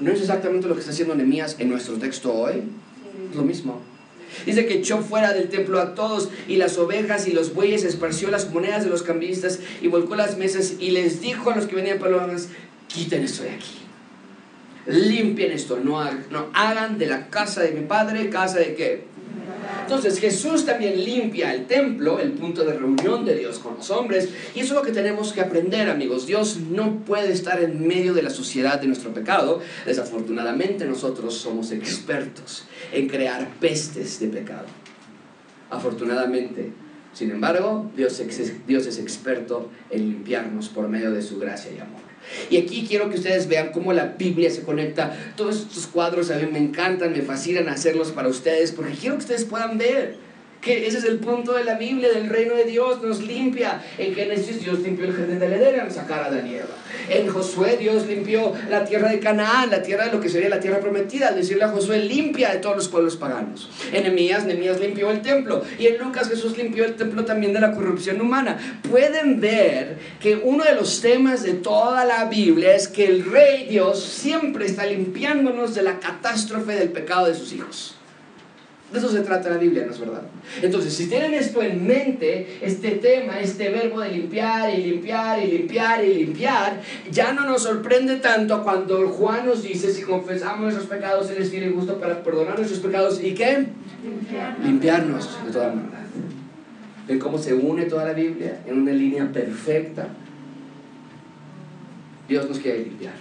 [0.00, 2.62] No es exactamente lo que está haciendo Nehemías en nuestro texto hoy.
[3.34, 3.80] Lo mismo.
[4.46, 8.30] Dice que echó fuera del templo a todos y las ovejas y los bueyes, esparció
[8.30, 11.76] las monedas de los cambistas y volcó las mesas y les dijo a los que
[11.76, 12.48] venían palomas,
[12.86, 13.78] quiten esto de aquí.
[14.86, 19.07] Limpien esto, no, no hagan de la casa de mi padre casa de qué?
[19.88, 24.28] Entonces Jesús también limpia el templo, el punto de reunión de Dios con los hombres.
[24.54, 26.26] Y eso es lo que tenemos que aprender, amigos.
[26.26, 29.62] Dios no puede estar en medio de la sociedad de nuestro pecado.
[29.86, 34.66] Desafortunadamente nosotros somos expertos en crear pestes de pecado.
[35.70, 36.70] Afortunadamente,
[37.14, 38.22] sin embargo, Dios
[38.66, 42.07] Dios es experto en limpiarnos por medio de su gracia y amor.
[42.50, 45.16] Y aquí quiero que ustedes vean cómo la Biblia se conecta.
[45.36, 49.22] Todos estos cuadros a mí me encantan, me fascinan hacerlos para ustedes, porque quiero que
[49.22, 50.27] ustedes puedan ver
[50.60, 53.82] que ese es el punto de la Biblia, del reino de Dios, nos limpia.
[53.96, 56.50] En Génesis Dios limpió el jardín de Edén al sacar a Adán
[57.08, 60.60] En Josué Dios limpió la tierra de Canaán, la tierra de lo que sería la
[60.60, 63.70] tierra prometida, al decirle a Josué limpia de todos los pueblos paganos.
[63.92, 65.62] En Nemías, Nemías limpió el templo.
[65.78, 68.58] Y en Lucas Jesús limpió el templo también de la corrupción humana.
[68.90, 73.66] Pueden ver que uno de los temas de toda la Biblia es que el rey
[73.68, 77.97] Dios siempre está limpiándonos de la catástrofe del pecado de sus hijos.
[78.92, 80.22] De eso se trata la Biblia, ¿no es verdad?
[80.62, 85.58] Entonces, si tienen esto en mente, este tema, este verbo de limpiar y limpiar y
[85.58, 90.86] limpiar y limpiar, ya no nos sorprende tanto cuando Juan nos dice, si confesamos nuestros
[90.86, 93.66] pecados, Él es fiel y justo para perdonar nuestros pecados y qué?
[94.02, 95.98] Limpiarnos, Limpiarnos de toda maldad.
[97.06, 100.08] ¿Ven cómo se une toda la Biblia en una línea perfecta?
[102.26, 103.14] Dios nos quiere limpiar.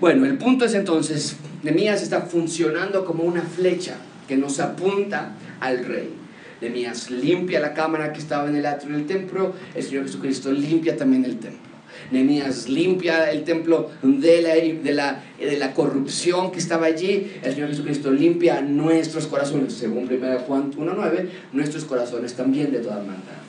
[0.00, 3.96] Bueno, el punto es entonces, Nemías está funcionando como una flecha
[4.28, 6.10] que nos apunta al rey.
[6.60, 10.96] Nemías limpia la cámara que estaba en el atrio del templo, el Señor Jesucristo limpia
[10.96, 11.66] también el templo.
[12.12, 17.32] Nemías limpia el templo de la, de, la, de la corrupción que estaba allí.
[17.42, 22.98] El Señor Jesucristo limpia nuestros corazones, según 1 Juan 1.9, nuestros corazones también de toda
[22.98, 23.42] maldad,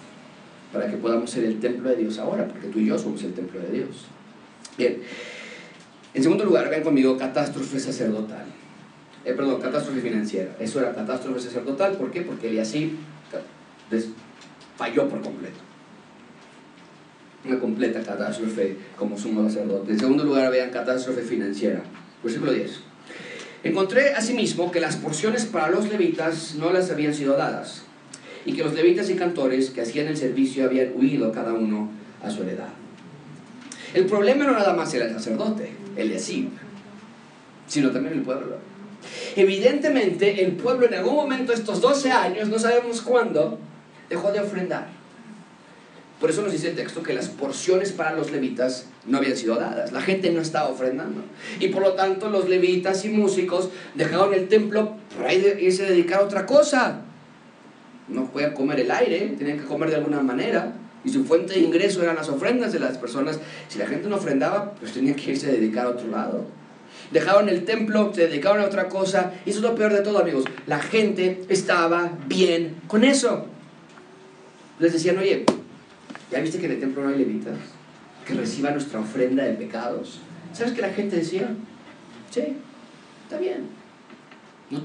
[0.73, 3.33] para que podamos ser el templo de Dios ahora, porque tú y yo somos el
[3.33, 4.07] templo de Dios.
[4.75, 4.97] Bien,
[6.17, 8.43] en segundo lugar, ven conmigo, catástrofe sacerdotal.
[9.23, 10.55] Eh, perdón, catástrofe financiera.
[10.59, 11.95] Eso era catástrofe sacerdotal.
[11.95, 12.21] ¿Por qué?
[12.21, 12.97] Porque así
[14.75, 15.59] falló por completo.
[17.45, 19.91] Una completa catástrofe como sumo sacerdote.
[19.91, 21.83] En segundo lugar, vean catástrofe financiera.
[22.23, 22.79] Versículo 10.
[23.63, 27.83] Encontré asimismo que las porciones para los levitas no las habían sido dadas,
[28.43, 31.91] y que los levitas y cantores que hacían el servicio habían huido cada uno
[32.23, 32.69] a su heredad.
[33.93, 36.49] El problema no nada más era el sacerdote, el Yasib,
[37.67, 38.57] sino también el pueblo.
[39.35, 43.59] Evidentemente, el pueblo en algún momento, estos 12 años, no sabemos cuándo,
[44.09, 44.87] dejó de ofrendar.
[46.19, 49.55] Por eso nos dice el texto que las porciones para los levitas no habían sido
[49.55, 49.91] dadas.
[49.91, 51.21] La gente no estaba ofrendando.
[51.59, 56.21] Y por lo tanto los levitas y músicos dejaron el templo para irse a dedicar
[56.21, 57.01] a otra cosa.
[58.07, 60.73] No podían comer el aire, tenían que comer de alguna manera
[61.07, 63.39] y su fuente de ingreso eran las ofrendas de las personas.
[63.69, 66.45] Si la gente no ofrendaba, pues tenía que irse a dedicar a otro lado.
[67.11, 69.31] Dejaron el templo, se dedicaron a otra cosa.
[69.45, 70.43] Y eso es lo peor de todo, amigos.
[70.65, 73.45] La gente estaba bien con eso.
[74.79, 75.45] Les decían, oye,
[76.29, 77.55] ¿ya viste que en el templo no hay levitas?
[78.25, 80.19] Que reciban nuestra ofrenda de pecados.
[80.51, 81.55] ¿Sabes qué la gente decía?
[82.31, 82.57] Sí,
[83.23, 83.69] está bien.
[84.69, 84.81] ¿No,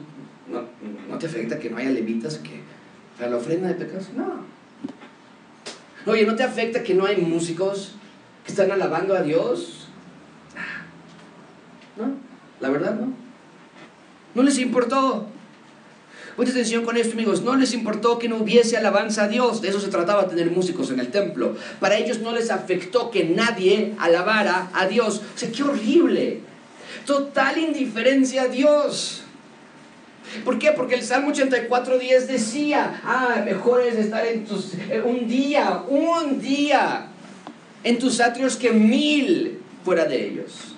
[0.49, 0.69] no,
[1.11, 2.61] no te afecta que no haya levitas que
[3.29, 4.11] la ofrenda de pecados?
[4.17, 4.52] No.
[6.07, 7.93] Oye, ¿no te afecta que no hay músicos
[8.45, 9.89] que están alabando a Dios?
[11.97, 12.15] ¿No?
[12.61, 13.13] La verdad, ¿no?
[14.35, 15.29] No les importó.
[16.37, 17.43] Mucha atención con esto, amigos.
[17.43, 19.61] No les importó que no hubiese alabanza a Dios.
[19.61, 21.57] De eso se trataba, tener músicos en el templo.
[21.79, 25.21] Para ellos no les afectó que nadie alabara a Dios.
[25.35, 26.41] O sea, qué horrible.
[27.07, 29.25] Total indiferencia a Dios.
[30.45, 30.73] ¿Por qué?
[30.73, 36.41] Porque el Salmo 84.10 decía, ah, mejor es estar en tus, eh, un día, un
[36.41, 37.09] día
[37.85, 40.75] en tus atrios que mil fuera de ellos.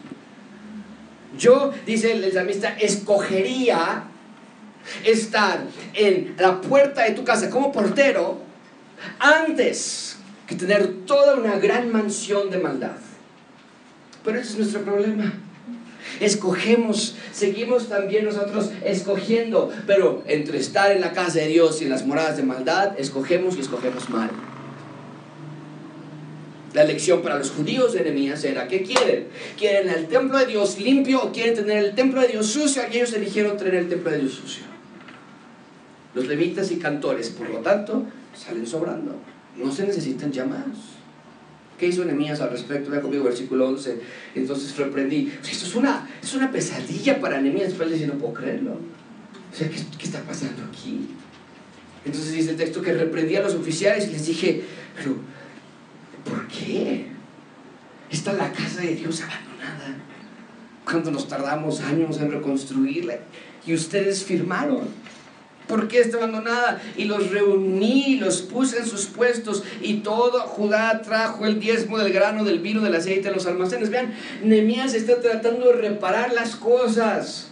[1.38, 4.04] Yo, dice el salmista, escogería
[5.04, 5.60] estar
[5.94, 8.40] en la puerta de tu casa como portero
[9.18, 12.96] antes que tener toda una gran mansión de maldad.
[14.24, 15.32] Pero ese es nuestro problema.
[16.20, 21.90] Escogemos, seguimos también nosotros escogiendo, pero entre estar en la casa de Dios y en
[21.90, 24.30] las moradas de maldad, escogemos y escogemos mal.
[26.74, 29.28] La elección para los judíos de Nehemías era, ¿qué quieren?
[29.56, 32.82] ¿Quieren el templo de Dios limpio o quieren tener el templo de Dios sucio?
[32.90, 34.64] Y ellos eligieron tener el templo de Dios sucio.
[36.14, 38.04] Los levitas y cantores, por lo tanto,
[38.36, 39.14] salen sobrando.
[39.56, 40.78] No se necesitan llamados.
[41.78, 42.90] ¿Qué hizo Nehemías al respecto?
[42.90, 44.00] Vea conmigo versículo 11.
[44.34, 45.32] Entonces reprendí.
[45.42, 47.68] esto es una, es una pesadilla para Nehemías.
[47.68, 48.72] Después le dice, no puedo creerlo.
[48.72, 51.08] O sea, ¿qué, ¿qué, está pasando aquí?
[52.04, 54.62] Entonces dice el texto que reprendí a los oficiales y les dije,
[54.96, 55.16] pero
[56.24, 57.06] ¿por qué?
[58.10, 59.96] Está la casa de Dios abandonada.
[60.84, 63.18] Cuando nos tardamos años en reconstruirla
[63.66, 64.88] y ustedes firmaron.
[65.68, 66.82] ¿Por qué está abandonada?
[66.96, 72.12] Y los reuní, los puse en sus puestos, y todo Judá trajo el diezmo del
[72.12, 73.88] grano, del vino, del aceite de los almacenes.
[73.88, 77.50] Vean, Nehemías está tratando de reparar las cosas.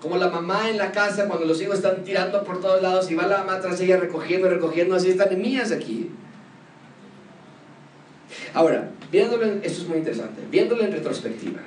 [0.00, 3.14] Como la mamá en la casa, cuando los hijos están tirando por todos lados, y
[3.14, 6.10] va la mamá tras ella recogiendo, recogiendo, así está Nehemías aquí.
[8.52, 11.60] Ahora, viéndolo, esto es muy interesante, viéndolo en retrospectiva.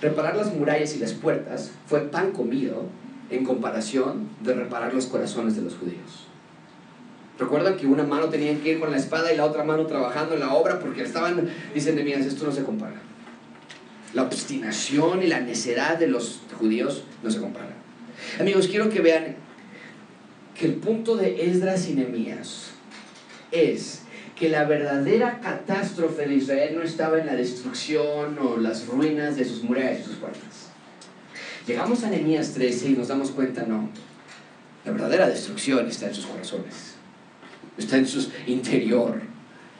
[0.00, 2.86] Reparar las murallas y las puertas fue pan comido
[3.32, 6.26] en comparación de reparar los corazones de los judíos.
[7.38, 10.34] Recuerdan que una mano tenía que ir con la espada y la otra mano trabajando
[10.34, 13.00] en la obra porque estaban, dicen de esto no se compara.
[14.14, 17.74] La obstinación y la necedad de los judíos no se compara.
[18.38, 19.36] Amigos, quiero que vean
[20.54, 22.70] que el punto de Esdras y Nehemías
[23.50, 24.02] es
[24.36, 29.44] que la verdadera catástrofe de Israel no estaba en la destrucción o las ruinas de
[29.44, 30.61] sus murallas y sus puertas.
[31.66, 33.88] Llegamos a Nehemías 13 y nos damos cuenta, no,
[34.84, 36.94] la verdadera destrucción está en sus corazones,
[37.78, 39.20] está en su interior.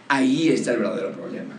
[0.08, 1.54] Ahí está el verdadero problema.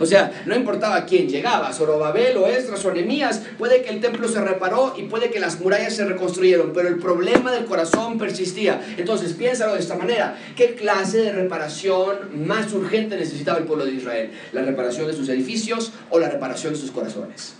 [0.00, 4.28] O sea, no importaba quién llegaba, Zorobabel o Esdras o Nehemías, puede que el templo
[4.28, 8.80] se reparó y puede que las murallas se reconstruyeron, pero el problema del corazón persistía.
[8.98, 13.92] Entonces, piénsalo de esta manera, ¿qué clase de reparación más urgente necesitaba el pueblo de
[13.92, 14.30] Israel?
[14.52, 17.54] ¿La reparación de sus edificios o la reparación de sus corazones?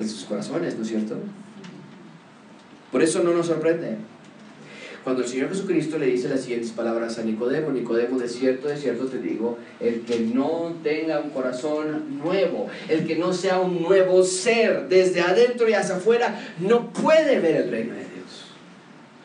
[0.00, 1.16] De sus corazones, ¿no es cierto?
[2.90, 3.96] Por eso no nos sorprende.
[5.04, 8.76] Cuando el Señor Jesucristo le dice las siguientes palabras a Nicodemo, Nicodemo, de cierto, de
[8.76, 13.80] cierto te digo, el que no tenga un corazón nuevo, el que no sea un
[13.80, 18.09] nuevo ser desde adentro y hacia afuera, no puede ver el reino de Dios.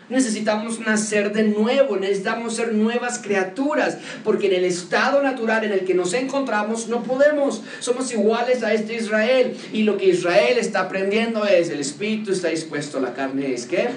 [0.09, 5.85] Necesitamos nacer de nuevo, necesitamos ser nuevas criaturas, porque en el estado natural en el
[5.85, 7.63] que nos encontramos no podemos.
[7.79, 9.55] Somos iguales a este Israel.
[9.73, 13.89] Y lo que Israel está aprendiendo es, el espíritu está dispuesto, la carne es qué?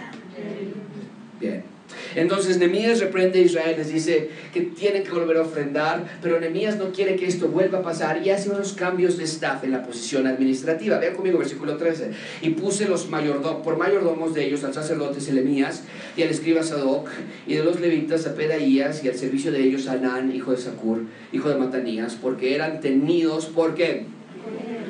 [1.41, 1.78] Bien.
[2.21, 6.77] Entonces Nehemías reprende a Israel, les dice que tienen que volver a ofrendar, pero Nehemías
[6.77, 9.85] no quiere que esto vuelva a pasar y hace unos cambios de staff en la
[9.85, 10.99] posición administrativa.
[10.99, 12.11] Vean conmigo versículo 13.
[12.43, 15.85] Y puse los mayordomos, por mayordomos de ellos al sacerdote Selemías
[16.17, 17.09] y al escriba Sadoc
[17.47, 20.57] y de los levitas a Pedaías y al servicio de ellos a Anán, hijo de
[20.57, 21.03] Sacur,
[21.33, 24.07] hijo de Matanías, porque eran tenidos, ¿por qué?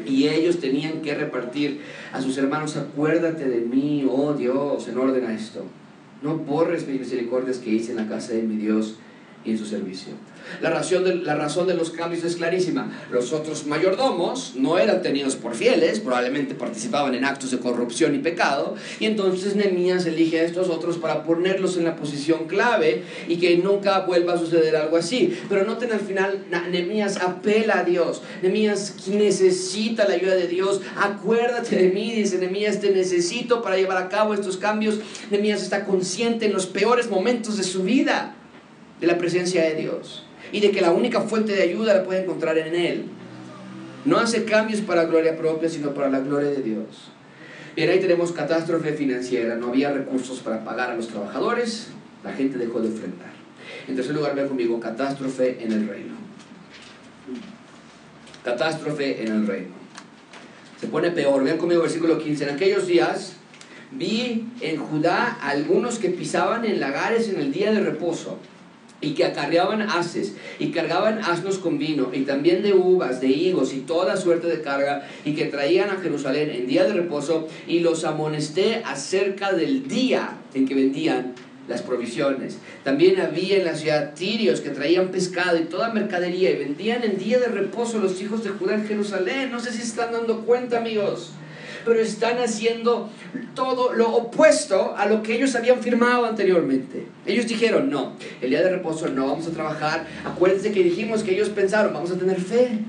[0.06, 1.80] y ellos tenían que repartir
[2.12, 5.66] a sus hermanos, acuérdate de mí, oh Dios, en orden a esto.
[6.22, 8.96] No borres mis misericordias que hice en la casa de mi Dios
[9.48, 10.12] y en su servicio.
[10.61, 12.90] La razón, de, la razón de los cambios es clarísima.
[13.11, 18.18] Los otros mayordomos no eran tenidos por fieles, probablemente participaban en actos de corrupción y
[18.18, 23.37] pecado, y entonces Nehemías elige a estos otros para ponerlos en la posición clave y
[23.37, 25.38] que nunca vuelva a suceder algo así.
[25.48, 28.22] Pero noten al final, Nehemías apela a Dios.
[28.42, 30.80] Nehemías necesita la ayuda de Dios.
[31.00, 34.98] Acuérdate de mí, dice Nehemías, te necesito para llevar a cabo estos cambios.
[35.30, 38.34] Nehemías está consciente en los peores momentos de su vida
[39.00, 42.22] de la presencia de Dios y de que la única fuente de ayuda la puede
[42.22, 43.04] encontrar en Él.
[44.04, 47.11] No hace cambios para gloria propia, sino para la gloria de Dios.
[47.76, 51.88] Bien, ahí tenemos catástrofe financiera, no había recursos para pagar a los trabajadores,
[52.24, 53.30] la gente dejó de enfrentar.
[53.87, 56.14] En tercer lugar, vean conmigo, catástrofe en el reino.
[58.44, 59.74] Catástrofe en el reino.
[60.80, 62.44] Se pone peor, vean conmigo versículo 15.
[62.44, 63.34] En aquellos días
[63.90, 68.38] vi en Judá algunos que pisaban en lagares en el día de reposo
[69.00, 73.72] y que acarreaban haces y cargaban asnos con vino y también de uvas, de higos
[73.72, 77.80] y toda suerte de carga y que traían a Jerusalén en día de reposo y
[77.80, 81.34] los amonesté acerca del día en que vendían
[81.68, 82.58] las provisiones.
[82.82, 87.18] También había en la ciudad tirios que traían pescado y toda mercadería y vendían en
[87.18, 89.50] día de reposo los hijos de Judá en Jerusalén.
[89.52, 91.32] No sé si están dando cuenta amigos
[91.88, 93.09] pero están haciendo
[93.55, 97.07] todo lo opuesto a lo que ellos habían firmado anteriormente.
[97.24, 100.07] Ellos dijeron, no, el día de reposo no vamos a trabajar.
[100.22, 102.81] Acuérdense que dijimos que ellos pensaron, vamos a tener fe.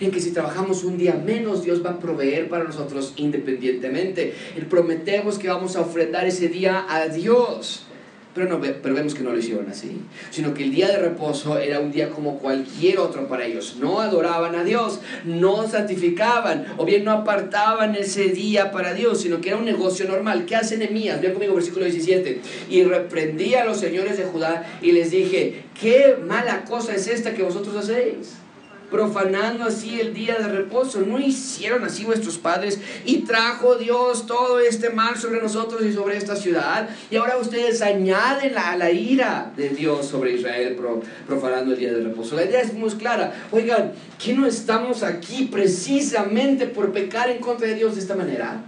[0.00, 4.34] en que si trabajamos un día menos, Dios va a proveer para nosotros independientemente.
[4.56, 7.86] Y prometemos que vamos a ofrendar ese día a Dios.
[8.34, 11.58] Pero, no, pero vemos que no lo hicieron así, sino que el día de reposo
[11.58, 13.76] era un día como cualquier otro para ellos.
[13.80, 19.40] No adoraban a Dios, no santificaban, o bien no apartaban ese día para Dios, sino
[19.40, 20.46] que era un negocio normal.
[20.46, 21.20] ¿Qué hace Nehemías?
[21.20, 22.40] Vean conmigo versículo 17.
[22.70, 27.34] Y reprendí a los señores de Judá y les dije, qué mala cosa es esta
[27.34, 28.39] que vosotros hacéis
[28.90, 31.00] profanando así el día de reposo.
[31.00, 32.80] ¿No hicieron así vuestros padres?
[33.04, 36.88] Y trajo Dios todo este mal sobre nosotros y sobre esta ciudad.
[37.10, 40.76] Y ahora ustedes añaden la, la ira de Dios sobre Israel
[41.26, 42.36] profanando el día de reposo.
[42.36, 43.32] La idea es muy clara.
[43.52, 48.64] Oigan, ¿que no estamos aquí precisamente por pecar en contra de Dios de esta manera?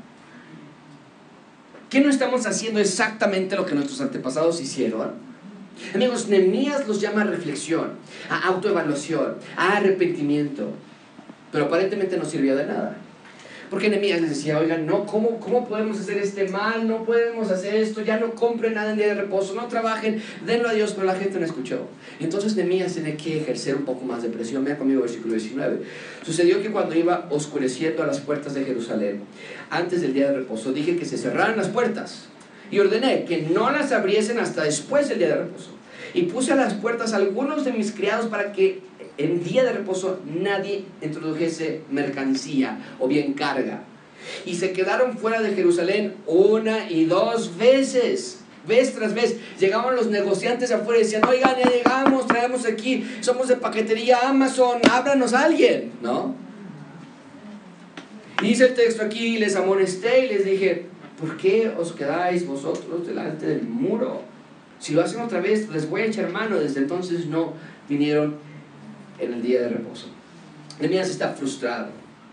[1.90, 5.31] ¿Que no estamos haciendo exactamente lo que nuestros antepasados hicieron?
[5.94, 7.92] Amigos, Nehemías los llama a reflexión,
[8.30, 10.68] a autoevaluación, a arrepentimiento.
[11.50, 12.96] Pero aparentemente no sirvió de nada.
[13.72, 16.86] Porque Nehemías les decía, oigan, no, ¿cómo, ¿cómo podemos hacer este mal?
[16.86, 20.68] No podemos hacer esto, ya no compren nada en día de reposo, no trabajen, denlo
[20.68, 21.88] a Dios, pero la gente no escuchó.
[22.20, 24.62] Entonces Nehemías tiene que ejercer un poco más de presión.
[24.62, 25.84] Vean conmigo versículo 19.
[26.22, 29.22] Sucedió que cuando iba oscureciendo a las puertas de Jerusalén,
[29.70, 32.28] antes del día de reposo, dije que se cerraran las puertas
[32.72, 35.70] y ordené que no las abriesen hasta después del día de reposo.
[36.14, 38.80] Y puse a las puertas algunos de mis criados para que
[39.18, 43.84] en día de reposo nadie introdujese mercancía o bien carga.
[44.46, 48.38] Y se quedaron fuera de Jerusalén una y dos veces.
[48.66, 53.48] Vez tras vez, llegaban los negociantes afuera y decían, oigan, ya llegamos, traemos aquí, somos
[53.48, 56.36] de paquetería Amazon, ábranos a alguien, ¿no?
[58.40, 60.91] Dice el texto aquí, les amonesté y les dije,
[61.22, 64.22] ¿por qué os quedáis vosotros delante del muro?
[64.80, 66.58] Si lo hacen otra vez, les voy a echar mano.
[66.58, 67.52] Desde entonces no
[67.88, 68.34] vinieron
[69.20, 70.08] en el día de reposo.
[70.80, 71.90] Nehemías está frustrado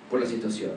[0.09, 0.71] por la situación.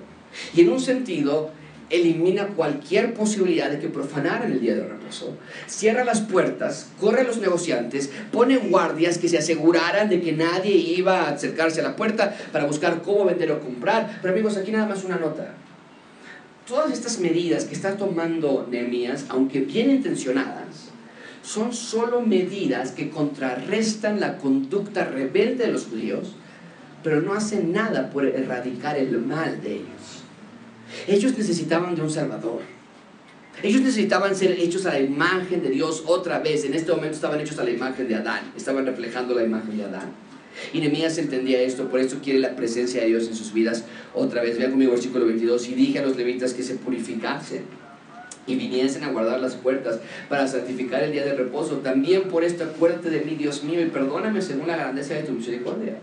[0.55, 1.51] Y en un sentido,
[1.88, 5.35] elimina cualquier posibilidad de que profanaran el día de reposo.
[5.66, 10.75] Cierra las puertas, corre a los negociantes, pone guardias que se aseguraran de que nadie
[10.75, 14.18] iba a acercarse a la puerta para buscar cómo vender o comprar.
[14.20, 15.55] Pero amigos, aquí nada más una nota
[16.66, 20.90] todas estas medidas que está tomando Nehemías, aunque bien intencionadas,
[21.42, 26.35] son solo medidas que contrarrestan la conducta rebelde de los judíos,
[27.03, 30.22] pero no hacen nada por erradicar el mal de ellos.
[31.09, 32.61] Ellos necesitaban de un Salvador.
[33.62, 36.64] Ellos necesitaban ser hechos a la imagen de Dios otra vez.
[36.64, 38.53] En este momento estaban hechos a la imagen de Adán.
[38.57, 40.12] Estaban reflejando la imagen de Adán.
[40.73, 43.85] Y Nehemías entendía esto, por eso quiere la presencia de Dios en sus vidas
[44.15, 44.59] otra vez.
[44.59, 45.69] Vean conmigo versículo 22.
[45.69, 47.62] Y dije a los levitas que se purificasen
[48.47, 51.77] y viniesen a guardar las puertas para santificar el día de reposo.
[51.79, 55.33] También por esto acuérdate de mí, Dios mío, y perdóname según la grandeza de tu
[55.33, 55.99] misericordia.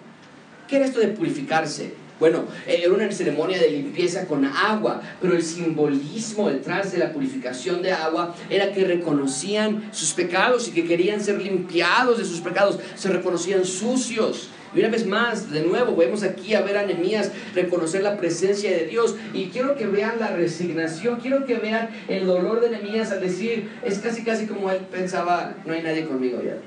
[0.68, 1.94] ¿Qué era esto de purificarse?
[2.20, 7.82] Bueno, era una ceremonia de limpieza con agua, pero el simbolismo detrás de la purificación
[7.82, 12.80] de agua era que reconocían sus pecados y que querían ser limpiados de sus pecados,
[12.96, 14.50] se reconocían sucios.
[14.76, 18.70] Y una vez más, de nuevo, vemos aquí a ver a Nehemías reconocer la presencia
[18.70, 19.16] de Dios.
[19.34, 23.70] Y quiero que vean la resignación, quiero que vean el dolor de Nehemías al decir,
[23.84, 26.58] es casi casi como él pensaba, no hay nadie conmigo ya.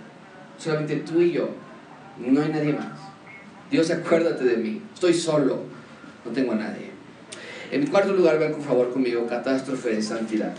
[0.59, 1.51] Solamente tú y yo,
[2.19, 3.12] no hay nadie más.
[3.73, 4.83] Dios, acuérdate de mí.
[4.93, 5.63] Estoy solo.
[6.27, 6.91] No tengo a nadie.
[7.71, 10.53] En cuarto lugar, vean por favor conmigo, catástrofe de santidad.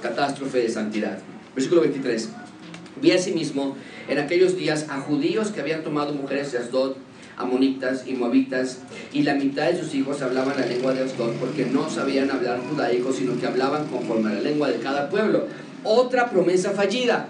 [0.00, 1.18] Catástrofe de santidad.
[1.56, 2.28] Versículo 23.
[3.02, 3.76] Vi asimismo
[4.08, 6.94] en aquellos días a judíos que habían tomado mujeres de Asdod,
[7.36, 8.78] amonitas y moabitas,
[9.12, 12.60] y la mitad de sus hijos hablaban la lengua de Asdod porque no sabían hablar
[12.60, 15.48] judaico, sino que hablaban conforme a la lengua de cada pueblo.
[15.82, 17.28] Otra promesa fallida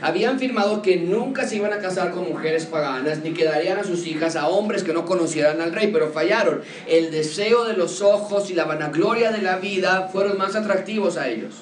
[0.00, 3.84] habían firmado que nunca se iban a casar con mujeres paganas ni que darían a
[3.84, 6.62] sus hijas a hombres que no conocieran al rey, pero fallaron.
[6.86, 11.28] El deseo de los ojos y la vanagloria de la vida fueron más atractivos a
[11.28, 11.54] ellos.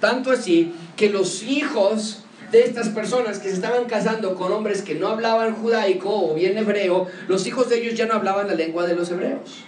[0.00, 4.94] Tanto así que los hijos de estas personas que se estaban casando con hombres que
[4.94, 8.86] no hablaban judaico o bien hebreo, los hijos de ellos ya no hablaban la lengua
[8.86, 9.64] de los hebreos.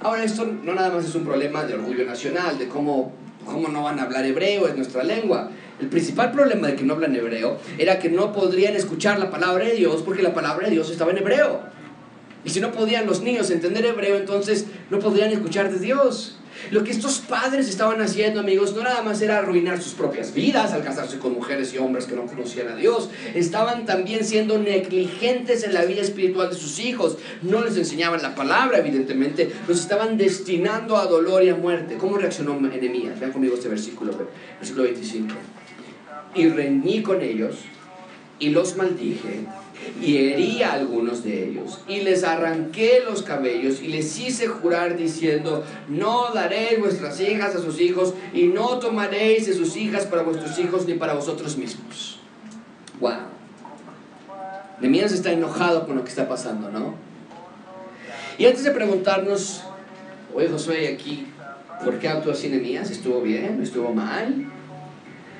[0.00, 3.12] Ahora esto no nada más es un problema de orgullo nacional, de cómo,
[3.44, 5.50] cómo no van a hablar hebreo, es nuestra lengua.
[5.82, 9.64] El principal problema de que no hablan hebreo era que no podrían escuchar la palabra
[9.64, 11.60] de Dios porque la palabra de Dios estaba en hebreo.
[12.44, 16.38] Y si no podían los niños entender hebreo, entonces no podrían escuchar de Dios.
[16.70, 20.72] Lo que estos padres estaban haciendo, amigos, no nada más era arruinar sus propias vidas
[20.72, 23.10] al casarse con mujeres y hombres que no conocían a Dios.
[23.34, 27.18] Estaban también siendo negligentes en la vida espiritual de sus hijos.
[27.42, 29.50] No les enseñaban la palabra, evidentemente.
[29.66, 31.96] Los estaban destinando a dolor y a muerte.
[31.96, 33.18] ¿Cómo reaccionó Enemías?
[33.18, 34.12] Vean conmigo este versículo,
[34.60, 35.34] versículo 25
[36.34, 37.56] y reñí con ellos
[38.38, 39.46] y los maldije
[40.00, 44.96] y herí a algunos de ellos, y les arranqué los cabellos, y les hice jurar
[44.96, 50.22] diciendo, no daréis vuestras hijas a sus hijos, y no tomaréis de sus hijas para
[50.22, 52.20] vuestros hijos ni para vosotros mismos.
[53.00, 53.32] Wow.
[54.80, 56.94] Nemías está enojado con lo que está pasando, ¿no?
[58.38, 59.62] Y antes de preguntarnos,
[60.34, 61.26] oye Josué, aquí,
[61.84, 62.90] ¿por qué actuó así Nemías?
[62.90, 63.60] ¿Estuvo bien?
[63.62, 64.46] ¿Estuvo mal?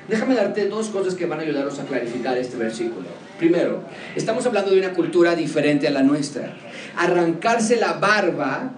[0.07, 3.07] Déjame darte dos cosas que van a ayudarnos a clarificar este versículo.
[3.39, 3.83] Primero,
[4.15, 6.53] estamos hablando de una cultura diferente a la nuestra.
[6.97, 8.71] Arrancarse la barba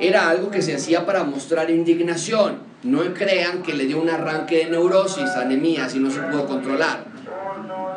[0.00, 2.58] era algo que se hacía para mostrar indignación.
[2.82, 6.46] No crean que le dio un arranque de neurosis a Nemías y no se pudo
[6.46, 7.04] controlar.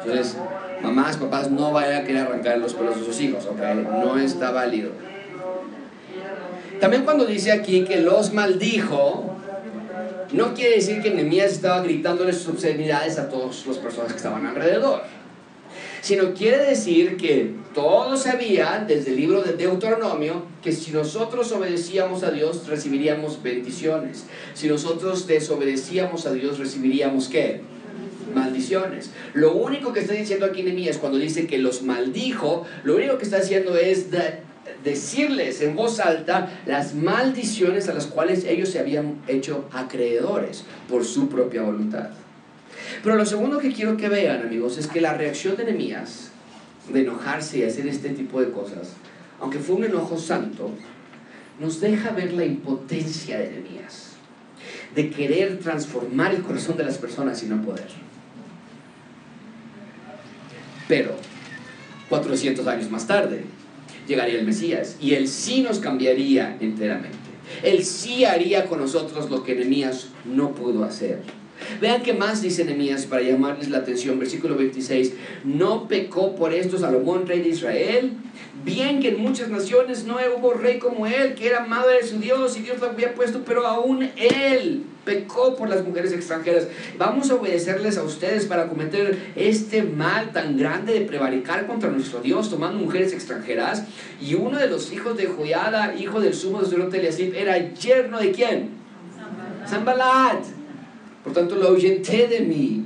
[0.04, 0.38] Entonces,
[0.84, 3.60] mamás, papás, no vayan a querer arrancar los pelos de sus hijos, ¿ok?
[4.04, 4.92] No está válido.
[6.80, 9.35] También cuando dice aquí que los maldijo,
[10.34, 14.46] no quiere decir que Nehemías estaba gritándole sus obscenidades a todas las personas que estaban
[14.46, 15.04] alrededor,
[16.02, 22.24] sino quiere decir que todos sabían desde el libro de Deuteronomio que si nosotros obedecíamos
[22.24, 27.62] a Dios recibiríamos bendiciones, si nosotros desobedecíamos a Dios recibiríamos qué?
[28.36, 29.12] maldiciones.
[29.34, 33.24] Lo único que está diciendo aquí Nehemías cuando dice que los maldijo, lo único que
[33.24, 34.12] está haciendo es
[34.84, 41.06] decirles en voz alta las maldiciones a las cuales ellos se habían hecho acreedores por
[41.06, 42.10] su propia voluntad.
[43.04, 46.32] Pero lo segundo que quiero que vean, amigos, es que la reacción de Nehemías
[46.92, 48.94] de enojarse y hacer este tipo de cosas,
[49.40, 50.72] aunque fue un enojo santo,
[51.60, 54.12] nos deja ver la impotencia de Nehemías,
[54.94, 57.88] de querer transformar el corazón de las personas y no poder.
[60.88, 61.16] Pero,
[62.10, 63.46] 400 años más tarde,
[64.08, 67.18] llegaría el Mesías y él sí nos cambiaría enteramente.
[67.64, 71.22] Él sí haría con nosotros lo que Nehemías no pudo hacer.
[71.80, 75.14] Vean qué más dice Nehemías para llamarles la atención, versículo 26.
[75.44, 78.14] No pecó por esto Salomón, rey de Israel.
[78.64, 82.20] Bien que en muchas naciones no hubo rey como él, que era madre de su
[82.20, 86.68] Dios y Dios lo había puesto, pero aún él pecó por las mujeres extranjeras.
[86.98, 92.20] Vamos a obedecerles a ustedes para cometer este mal tan grande de prevaricar contra nuestro
[92.20, 93.84] Dios tomando mujeres extranjeras.
[94.20, 98.32] Y uno de los hijos de Joyada, hijo del sumo sacerdote Eliasib, era yerno de
[98.32, 98.70] quién?
[99.68, 100.44] Zambalat.
[101.24, 102.85] Por tanto, lo ahuyenté de mí.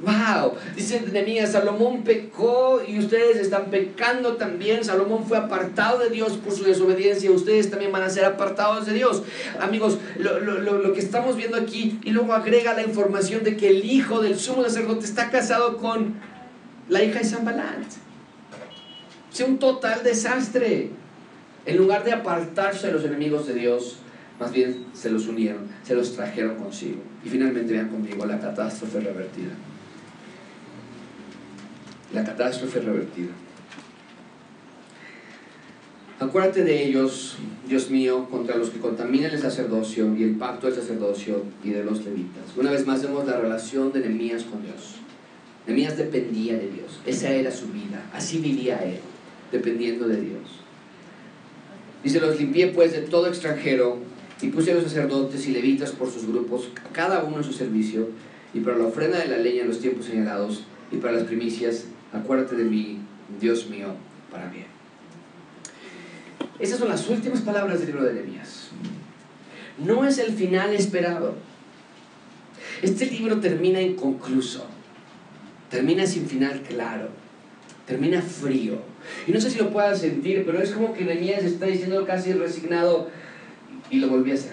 [0.00, 4.84] Wow, dice Nehemías, Salomón pecó y ustedes están pecando también.
[4.84, 7.30] Salomón fue apartado de Dios por su desobediencia.
[7.32, 9.24] Ustedes también van a ser apartados de Dios.
[9.60, 13.70] Amigos, lo, lo, lo que estamos viendo aquí y luego agrega la información de que
[13.70, 16.14] el hijo del sumo sacerdote está casado con
[16.88, 17.86] la hija de Zambalat.
[19.32, 20.90] Es un total desastre.
[21.66, 23.96] En lugar de apartarse de los enemigos de Dios,
[24.40, 27.02] más bien se los unieron, se los trajeron consigo.
[27.22, 29.50] Y finalmente vean conmigo la catástrofe revertida.
[32.12, 33.32] La catástrofe revertida.
[36.20, 37.36] Acuérdate de ellos,
[37.68, 41.84] Dios mío, contra los que contaminan el sacerdocio y el pacto del sacerdocio y de
[41.84, 42.56] los levitas.
[42.56, 44.96] Una vez más vemos la relación de Nehemías con Dios.
[45.66, 46.98] Nehemías dependía de Dios.
[47.06, 48.10] Esa era su vida.
[48.12, 48.98] Así vivía él,
[49.52, 50.60] dependiendo de Dios.
[52.02, 53.98] Dice, los limpié pues de todo extranjero
[54.40, 58.08] y puse a los sacerdotes y levitas por sus grupos, cada uno en su servicio,
[58.54, 61.84] y para la ofrenda de la leña en los tiempos señalados, y para las primicias,
[62.12, 62.98] acuérdate de mí,
[63.40, 63.88] Dios mío,
[64.30, 64.66] para bien.
[66.58, 68.70] Esas son las últimas palabras del libro de Nehemías.
[69.78, 71.36] No es el final esperado.
[72.82, 74.66] Este libro termina inconcluso.
[75.70, 77.10] Termina sin final claro.
[77.86, 78.80] Termina frío.
[79.26, 82.32] Y no sé si lo puedas sentir, pero es como que Nehemías está diciendo casi
[82.32, 83.08] resignado,
[83.90, 84.52] y lo volví a hacer.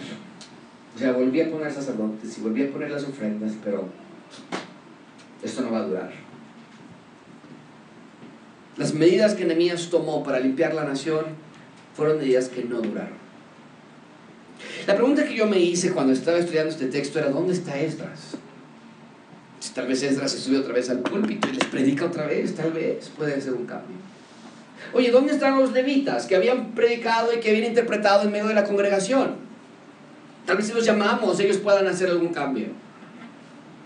[0.96, 3.90] O sea, volví a poner sacerdotes y volví a poner las ofrendas, pero
[5.44, 6.25] esto no va a durar.
[8.78, 11.26] Las medidas que Nehemías tomó para limpiar la nación
[11.96, 13.26] fueron medidas que no duraron.
[14.86, 18.38] La pregunta que yo me hice cuando estaba estudiando este texto era, ¿dónde está Esdras?
[19.74, 22.72] Tal vez Esdras se sube otra vez al púlpito y les predica otra vez, tal
[22.72, 23.98] vez puede ser un cambio.
[24.94, 28.54] Oye, ¿dónde están los levitas que habían predicado y que habían interpretado en medio de
[28.54, 29.36] la congregación?
[30.46, 32.68] Tal vez si los llamamos, ellos puedan hacer algún cambio.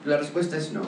[0.06, 0.82] La respuesta es no.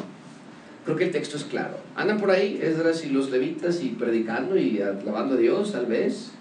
[0.85, 1.77] Creo que el texto es claro.
[1.95, 6.31] Andan por ahí Esdras y los levitas y predicando y alabando a Dios, tal vez.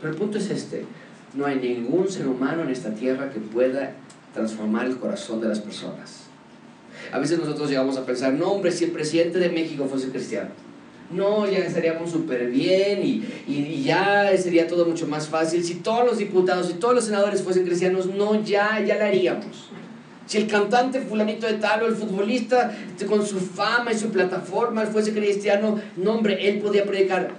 [0.00, 0.84] Pero el punto es este.
[1.34, 3.92] No hay ningún ser humano en esta tierra que pueda
[4.34, 6.24] transformar el corazón de las personas.
[7.12, 10.50] A veces nosotros llegamos a pensar, no hombre, si el presidente de México fuese cristiano
[11.10, 15.64] no, ya estaríamos súper bien y, y, ya sería todo mucho más fácil.
[15.64, 19.70] Si todos los diputados y todos los senadores fuesen cristianos, no, ya, ya lo haríamos.
[20.28, 22.70] Si el cantante fulanito de tal o el futbolista
[23.08, 27.32] con su fama y su plataforma fuese cristiano, no hombre, él podía predicar.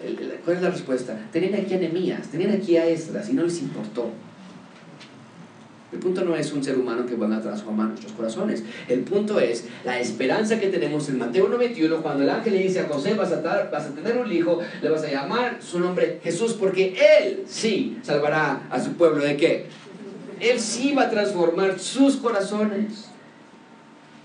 [0.43, 1.15] ¿Cuál es la respuesta?
[1.31, 4.09] Tenían aquí a tenían aquí a Esdras y no les importó.
[5.91, 8.63] El punto no es un ser humano que van a transformar nuestros corazones.
[8.87, 12.79] El punto es la esperanza que tenemos en Mateo 91 cuando el ángel le dice
[12.79, 16.19] a José, vas a, vas a tener un hijo, le vas a llamar su nombre
[16.23, 19.67] Jesús porque él sí salvará a su pueblo de qué?
[20.39, 23.09] Él sí va a transformar sus corazones.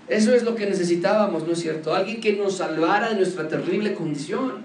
[0.07, 1.93] Eso es lo que necesitábamos, ¿no es cierto?
[1.93, 4.63] Alguien que nos salvara de nuestra terrible condición.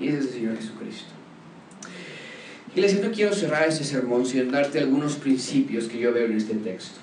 [0.00, 1.18] Y es el Señor Jesucristo.
[2.74, 6.54] Y les quiero cerrar este sermón sin darte algunos principios que yo veo en este
[6.54, 7.00] texto.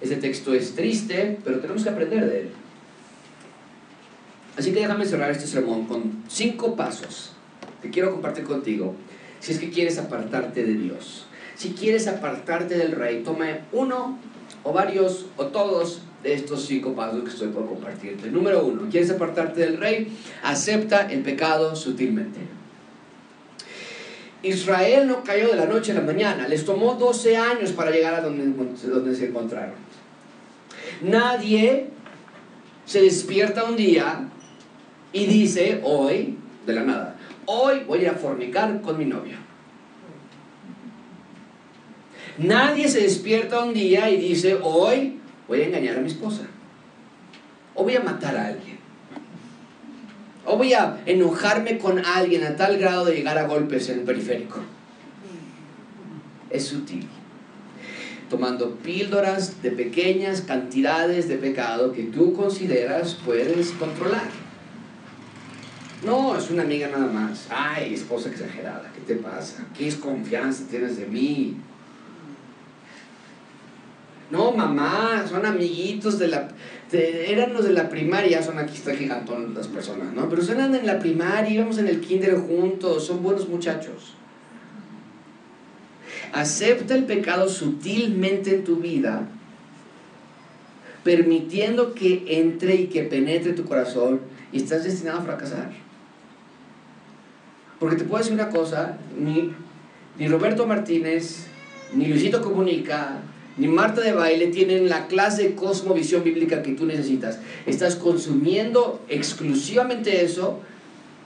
[0.00, 2.50] Este texto es triste, pero tenemos que aprender de él.
[4.56, 7.32] Así que déjame cerrar este sermón con cinco pasos
[7.82, 8.94] que quiero compartir contigo
[9.40, 11.27] si es que quieres apartarte de Dios.
[11.58, 14.16] Si quieres apartarte del rey, toma uno
[14.62, 18.30] o varios o todos de estos cinco pasos que estoy por compartirte.
[18.30, 20.16] Número uno, ¿quieres apartarte del rey?
[20.44, 22.38] Acepta el pecado sutilmente.
[24.44, 28.14] Israel no cayó de la noche a la mañana, les tomó 12 años para llegar
[28.14, 28.46] a donde,
[28.86, 29.74] donde se encontraron.
[31.02, 31.88] Nadie
[32.86, 34.28] se despierta un día
[35.12, 39.47] y dice, hoy, de la nada, hoy voy a fornicar con mi novio.
[42.38, 45.18] Nadie se despierta un día y dice, hoy
[45.48, 46.42] voy a engañar a mi esposa.
[47.74, 48.78] O voy a matar a alguien.
[50.44, 54.04] O voy a enojarme con alguien a tal grado de llegar a golpes en el
[54.04, 54.60] periférico.
[56.48, 57.06] Es sutil.
[58.30, 64.28] Tomando píldoras de pequeñas cantidades de pecado que tú consideras puedes controlar.
[66.04, 67.46] No, es una amiga nada más.
[67.50, 69.66] Ay, esposa exagerada, ¿qué te pasa?
[69.76, 71.56] ¿Qué confianza tienes de mí?
[74.30, 76.48] No, mamá, son amiguitos de la...
[76.92, 80.28] eran los de la primaria, son aquí está gigantón las personas, ¿no?
[80.28, 84.14] Pero son en la primaria, íbamos en el kinder juntos, son buenos muchachos.
[86.32, 89.26] Acepta el pecado sutilmente en tu vida,
[91.04, 94.20] permitiendo que entre y que penetre tu corazón
[94.52, 95.70] y estás destinado a fracasar.
[97.80, 99.54] Porque te puedo decir una cosa, ni,
[100.18, 101.46] ni Roberto Martínez,
[101.94, 103.22] ni Luisito Comunica,
[103.58, 107.40] ni Marta de baile tienen la clase de cosmovisión bíblica que tú necesitas.
[107.66, 110.60] Estás consumiendo exclusivamente eso,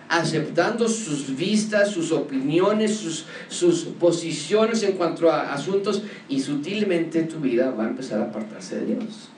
[0.09, 7.39] aceptando sus vistas, sus opiniones, sus, sus posiciones en cuanto a asuntos y sutilmente tu
[7.39, 9.29] vida va a empezar a apartarse de Dios.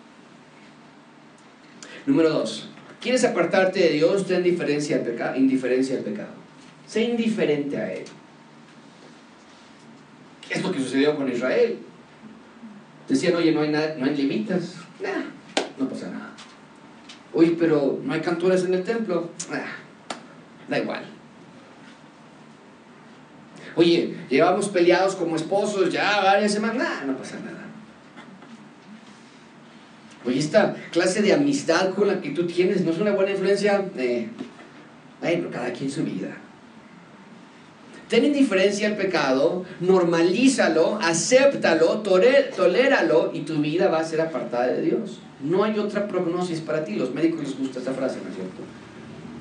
[2.07, 2.69] Número dos,
[3.01, 4.27] ¿quieres apartarte de Dios?
[4.27, 5.37] Ten indiferencia al pecado.
[5.37, 6.01] Indiferencia.
[6.87, 8.05] Sé indiferente a Él.
[10.47, 11.79] ¿Qué es lo que sucedió con Israel?
[13.09, 14.77] Decían, oye, no hay, nada, no hay levitas.
[15.79, 16.33] no pasa nada.
[17.33, 19.31] Oye, pero no hay cantores en el templo.
[20.69, 21.05] da igual.
[23.77, 27.05] Oye, llevamos peleados como esposos ya varias semanas.
[27.07, 27.65] no pasa nada.
[30.25, 33.85] Oye, esta clase de amistad con la que tú tienes no es una buena influencia.
[33.97, 34.29] Eh,
[35.21, 36.44] bueno, cada quien su vida.
[38.09, 44.83] Ten indiferencia al pecado, normalízalo, acéptalo, toléralo y tu vida va a ser apartada de
[44.83, 45.21] Dios.
[45.43, 46.97] No hay otra prognosis para ti.
[46.97, 48.61] Los médicos les gusta esta frase, ¿no es cierto?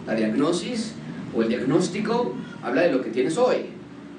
[0.07, 0.93] La diagnosis
[1.35, 3.65] o el diagnóstico habla de lo que tienes hoy.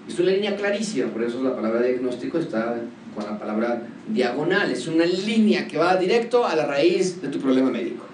[0.07, 2.76] Es una línea clarísima, por eso la palabra diagnóstico está
[3.14, 4.70] con la palabra diagonal.
[4.70, 8.05] Es una línea que va directo a la raíz de tu problema médico.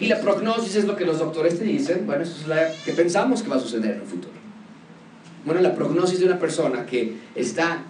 [0.00, 2.92] Y la prognosis es lo que los doctores te dicen, bueno, eso es lo que
[2.92, 4.45] pensamos que va a suceder en el futuro.
[5.46, 7.84] Bueno, la prognosis de una persona que está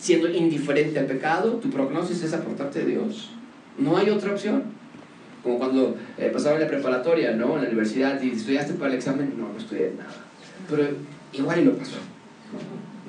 [0.00, 3.30] siendo indiferente al pecado, tu prognosis es aportarte de Dios.
[3.78, 4.64] No hay otra opción.
[5.44, 7.54] Como cuando eh, pasaba en la preparatoria, ¿no?
[7.54, 10.10] En la universidad y estudiaste para el examen, no, no estudié nada.
[10.68, 10.88] Pero
[11.32, 11.98] igual y lo pasó.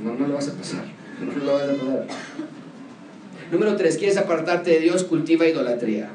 [0.03, 0.83] No, no lo vas a pasar.
[1.19, 2.05] No lo vas a pasar.
[3.51, 5.03] Número tres, ¿quieres apartarte de Dios?
[5.03, 6.11] Cultiva idolatría.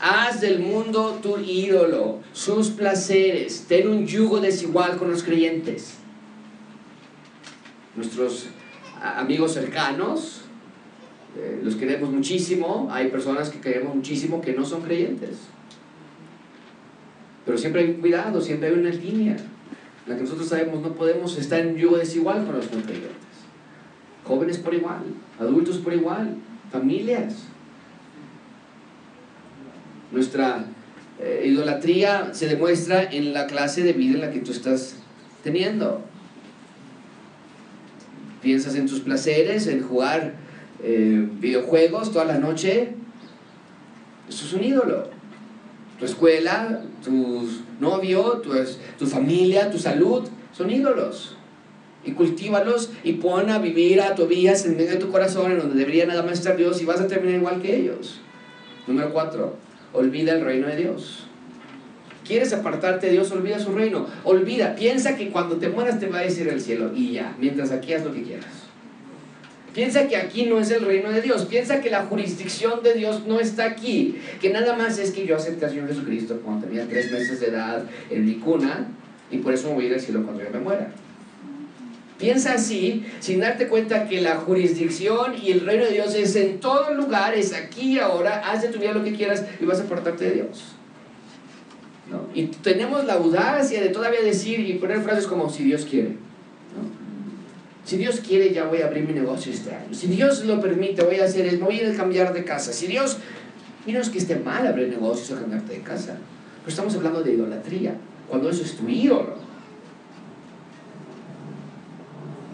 [0.00, 3.66] Haz del mundo tu ídolo, sus placeres.
[3.68, 5.97] Ten un yugo desigual con los creyentes
[7.98, 8.46] nuestros
[9.02, 10.42] amigos cercanos,
[11.36, 15.38] eh, los queremos muchísimo, hay personas que queremos muchísimo que no son creyentes.
[17.44, 21.36] Pero siempre hay cuidado, siempre hay una línea en la que nosotros sabemos no podemos
[21.36, 23.16] estar en yugo desigual con los no creyentes.
[24.24, 25.02] Jóvenes por igual,
[25.38, 26.36] adultos por igual,
[26.70, 27.44] familias.
[30.12, 30.64] Nuestra
[31.20, 34.96] eh, idolatría se demuestra en la clase de vida en la que tú estás
[35.42, 36.02] teniendo.
[38.48, 40.32] Piensas en tus placeres, en jugar
[40.82, 42.94] eh, videojuegos toda la noche,
[44.26, 45.10] Eso es un ídolo.
[45.98, 47.46] Tu escuela, tu
[47.78, 48.40] novio,
[48.98, 50.26] tu, familia, tu salud,
[50.56, 51.36] son ídolos.
[52.06, 55.76] Y cultívalos y pon a vivir a Tobías en medio de tu corazón, en donde
[55.76, 58.18] debería nada más estar Dios, y vas a terminar igual que ellos.
[58.86, 59.56] Número cuatro,
[59.92, 61.27] olvida el reino de Dios.
[62.28, 63.32] ¿Quieres apartarte de Dios?
[63.32, 64.06] Olvida su reino.
[64.22, 67.72] Olvida, piensa que cuando te mueras te va a decir el cielo y ya, mientras
[67.72, 68.68] aquí haz lo que quieras.
[69.74, 71.46] Piensa que aquí no es el reino de Dios.
[71.46, 74.18] Piensa que la jurisdicción de Dios no está aquí.
[74.42, 77.46] Que nada más es que yo acepté a Señor Jesucristo cuando tenía tres meses de
[77.46, 78.88] edad en mi cuna
[79.30, 80.90] y por eso me voy a ir al cielo cuando yo me muera.
[82.18, 86.60] Piensa así, sin darte cuenta que la jurisdicción y el reino de Dios es en
[86.60, 89.80] todo lugar, es aquí y ahora, haz de tu vida lo que quieras y vas
[89.80, 90.77] a apartarte de Dios.
[92.34, 96.16] Y tenemos la audacia de todavía decir y poner frases como si Dios quiere.
[97.84, 99.92] Si Dios quiere, ya voy a abrir mi negocio este año.
[99.92, 102.72] Si Dios lo permite, voy a hacer es, voy a ir a cambiar de casa.
[102.72, 103.16] Si Dios,
[103.86, 106.18] mira, es que esté mal abrir negocios o cambiarte de casa.
[106.60, 107.94] Pero estamos hablando de idolatría,
[108.28, 109.36] cuando eso es tu ídolo.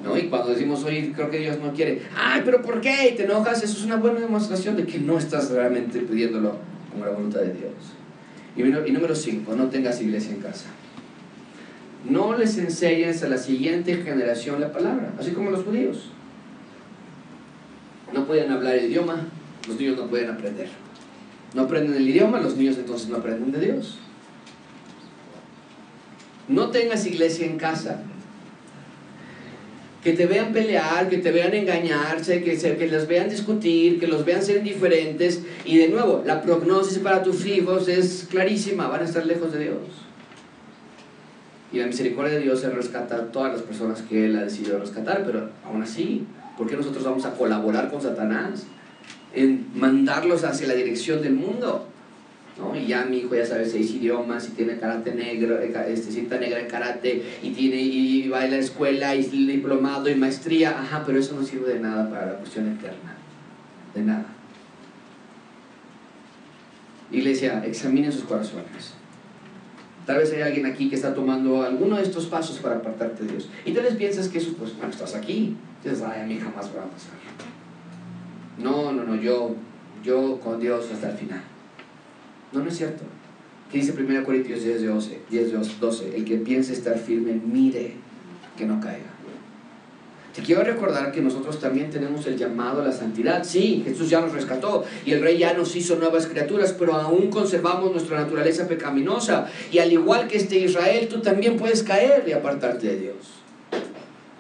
[0.05, 0.17] ¿No?
[0.17, 3.15] Y cuando decimos, oye, creo que Dios no quiere, ay, pero ¿por qué?
[3.17, 3.63] ¿Te enojas?
[3.65, 6.59] Eso es una buena demostración de que no estás realmente pidiéndolo
[6.93, 7.73] como la voluntad de Dios.
[8.57, 10.67] Y, número 5, no tengas iglesia en casa
[12.05, 16.11] no les enseñes a la siguiente generación la palabra, así como los judíos.
[18.13, 19.27] No pueden hablar el idioma,
[19.67, 20.69] los niños no pueden aprender.
[21.55, 23.99] No aprenden el idioma, los niños entonces no aprenden de Dios.
[26.49, 28.03] No tengas iglesia en casa.
[30.05, 34.07] Que te vean pelear, que te vean engañarse, que, se, que los vean discutir, que
[34.07, 35.41] los vean ser indiferentes.
[35.65, 39.61] Y de nuevo, la prognosis para tus hijos es clarísima, van a estar lejos de
[39.61, 39.79] Dios.
[41.73, 44.79] Y la misericordia de Dios es rescatar a todas las personas que Él ha decidido
[44.79, 46.27] rescatar, pero aún así,
[46.57, 48.65] ¿por qué nosotros vamos a colaborar con Satanás
[49.35, 51.89] en mandarlos hacia la dirección del mundo?
[52.59, 52.77] ¿No?
[52.77, 56.39] Y ya mi hijo ya sabe seis idiomas y tiene karate negro, eh, este, cinta
[56.39, 60.79] negra en karate y, tiene, y va a la escuela y diplomado y maestría.
[60.79, 63.17] Ajá, pero eso no sirve de nada para la cuestión eterna.
[63.93, 64.27] De nada.
[67.11, 68.95] Iglesia, examine sus corazones.
[70.07, 73.33] Tal vez hay alguien aquí que está tomando alguno de estos pasos para apartarte de
[73.33, 73.49] Dios.
[73.65, 75.57] Y tal vez piensas que eso, pues, bueno, estás aquí.
[75.83, 77.15] Dices, ay, a mí jamás va a pasar.
[78.59, 79.55] No, no, no, yo,
[80.05, 81.43] yo con Dios hasta el final.
[82.55, 83.03] No, no es cierto.
[83.71, 85.19] ¿Qué dice 1 Corintios 10, 12?
[85.31, 86.17] 10, 12?
[86.17, 87.95] El que piense estar firme, mire
[88.57, 89.11] que no caiga.
[90.35, 93.45] Te quiero recordar que nosotros también tenemos el llamado a la santidad.
[93.45, 97.31] Sí, Jesús ya nos rescató y el Rey ya nos hizo nuevas criaturas, pero aún
[97.31, 99.47] conservamos nuestra naturaleza pecaminosa.
[99.71, 103.44] Y al igual que este Israel, tú también puedes caer y apartarte de Dios.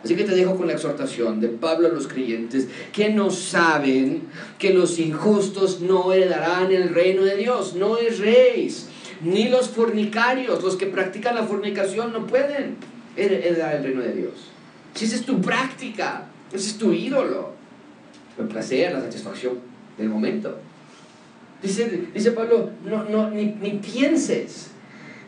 [0.04, 4.24] Así que te dejo con la exhortación de Pablo a los creyentes que no saben
[4.58, 7.74] que los injustos no heredarán el reino de Dios.
[7.74, 8.88] No es reyes,
[9.22, 12.76] ni los fornicarios, los que practican la fornicación no pueden
[13.16, 14.32] heredar el reino de Dios.
[14.92, 17.52] Si esa es tu práctica, ese es tu ídolo,
[18.38, 19.58] el placer, la satisfacción
[19.96, 20.58] del momento.
[21.62, 23.48] Dice, dice Pablo, no, no, ni,
[23.82, 24.70] pienses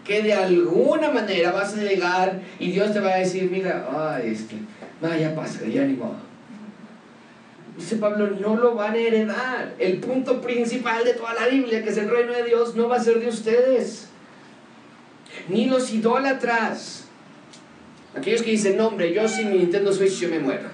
[0.06, 4.30] que de alguna manera vas a llegar y Dios te va a decir, mira, ay,
[4.30, 4.56] este,
[5.00, 6.16] vaya, pasa, ya ni modo.
[7.76, 9.74] Dice Pablo, no lo van a heredar.
[9.78, 12.96] El punto principal de toda la Biblia, que es el reino de Dios, no va
[12.96, 14.08] a ser de ustedes.
[15.48, 17.06] Ni los idólatras,
[18.16, 20.70] Aquellos que dicen, no hombre, yo sin mi Nintendo Switch yo me muero.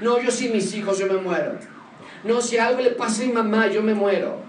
[0.00, 1.58] No, yo sin mis hijos yo me muero.
[2.24, 4.40] No, si algo le pasa a mi mamá yo me muero.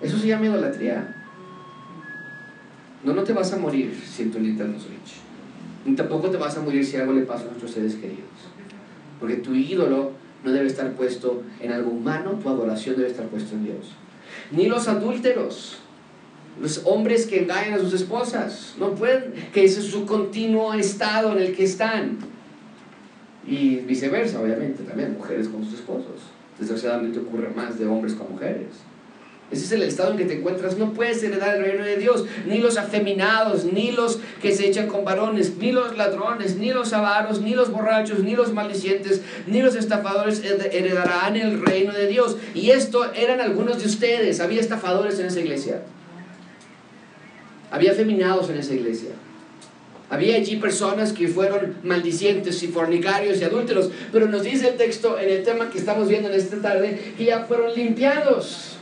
[0.00, 1.15] Eso se llama idolatría.
[3.06, 5.20] No, no te vas a morir sin tu Nintendo Switch.
[5.86, 8.24] Ni tampoco te vas a morir si algo le pasa a nuestros seres queridos.
[9.18, 10.10] Porque tu ídolo
[10.44, 13.92] no debe estar puesto en algo humano, tu adoración debe estar puesta en Dios.
[14.50, 15.78] Ni los adúlteros
[16.60, 21.32] los hombres que engañan a sus esposas, no pueden, que ese es su continuo estado
[21.32, 22.18] en el que están.
[23.46, 26.22] Y viceversa, obviamente, también mujeres con sus esposos.
[26.58, 28.68] Desgraciadamente ocurre más de hombres con mujeres.
[29.50, 30.76] Ese es el estado en que te encuentras.
[30.76, 32.24] No puedes heredar el reino de Dios.
[32.46, 36.92] Ni los afeminados, ni los que se echan con varones, ni los ladrones, ni los
[36.92, 42.36] avaros, ni los borrachos, ni los maldicientes, ni los estafadores heredarán el reino de Dios.
[42.54, 44.40] Y esto eran algunos de ustedes.
[44.40, 45.82] Había estafadores en esa iglesia.
[47.70, 49.10] Había feminados en esa iglesia.
[50.08, 55.18] Había allí personas que fueron maldicientes y fornicarios y adúlteros, pero nos dice el texto
[55.18, 58.75] en el tema que estamos viendo en esta tarde que ya fueron limpiados,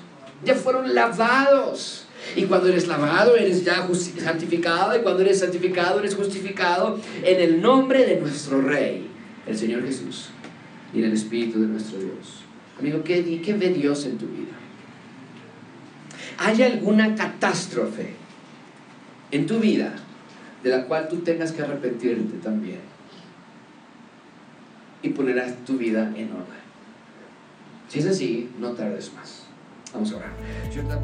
[0.44, 2.06] ya fueron lavados.
[2.36, 3.86] Y cuando eres lavado, eres ya
[4.18, 9.06] santificado, y cuando eres santificado, eres justificado en el nombre de nuestro Rey,
[9.46, 10.30] el Señor Jesús,
[10.94, 12.40] y en el Espíritu de nuestro Dios.
[12.78, 14.54] Amigo, ¿qué, qué ve Dios en tu vida?
[16.38, 18.14] ¿Hay alguna catástrofe
[19.30, 19.94] en tu vida
[20.62, 22.80] de la cual tú tengas que arrepentirte también?
[25.02, 26.64] Y ponerás tu vida en orden.
[27.88, 29.43] Si es así, no tardes más.
[29.94, 30.22] 同学们
[30.72, 31.00] 觉得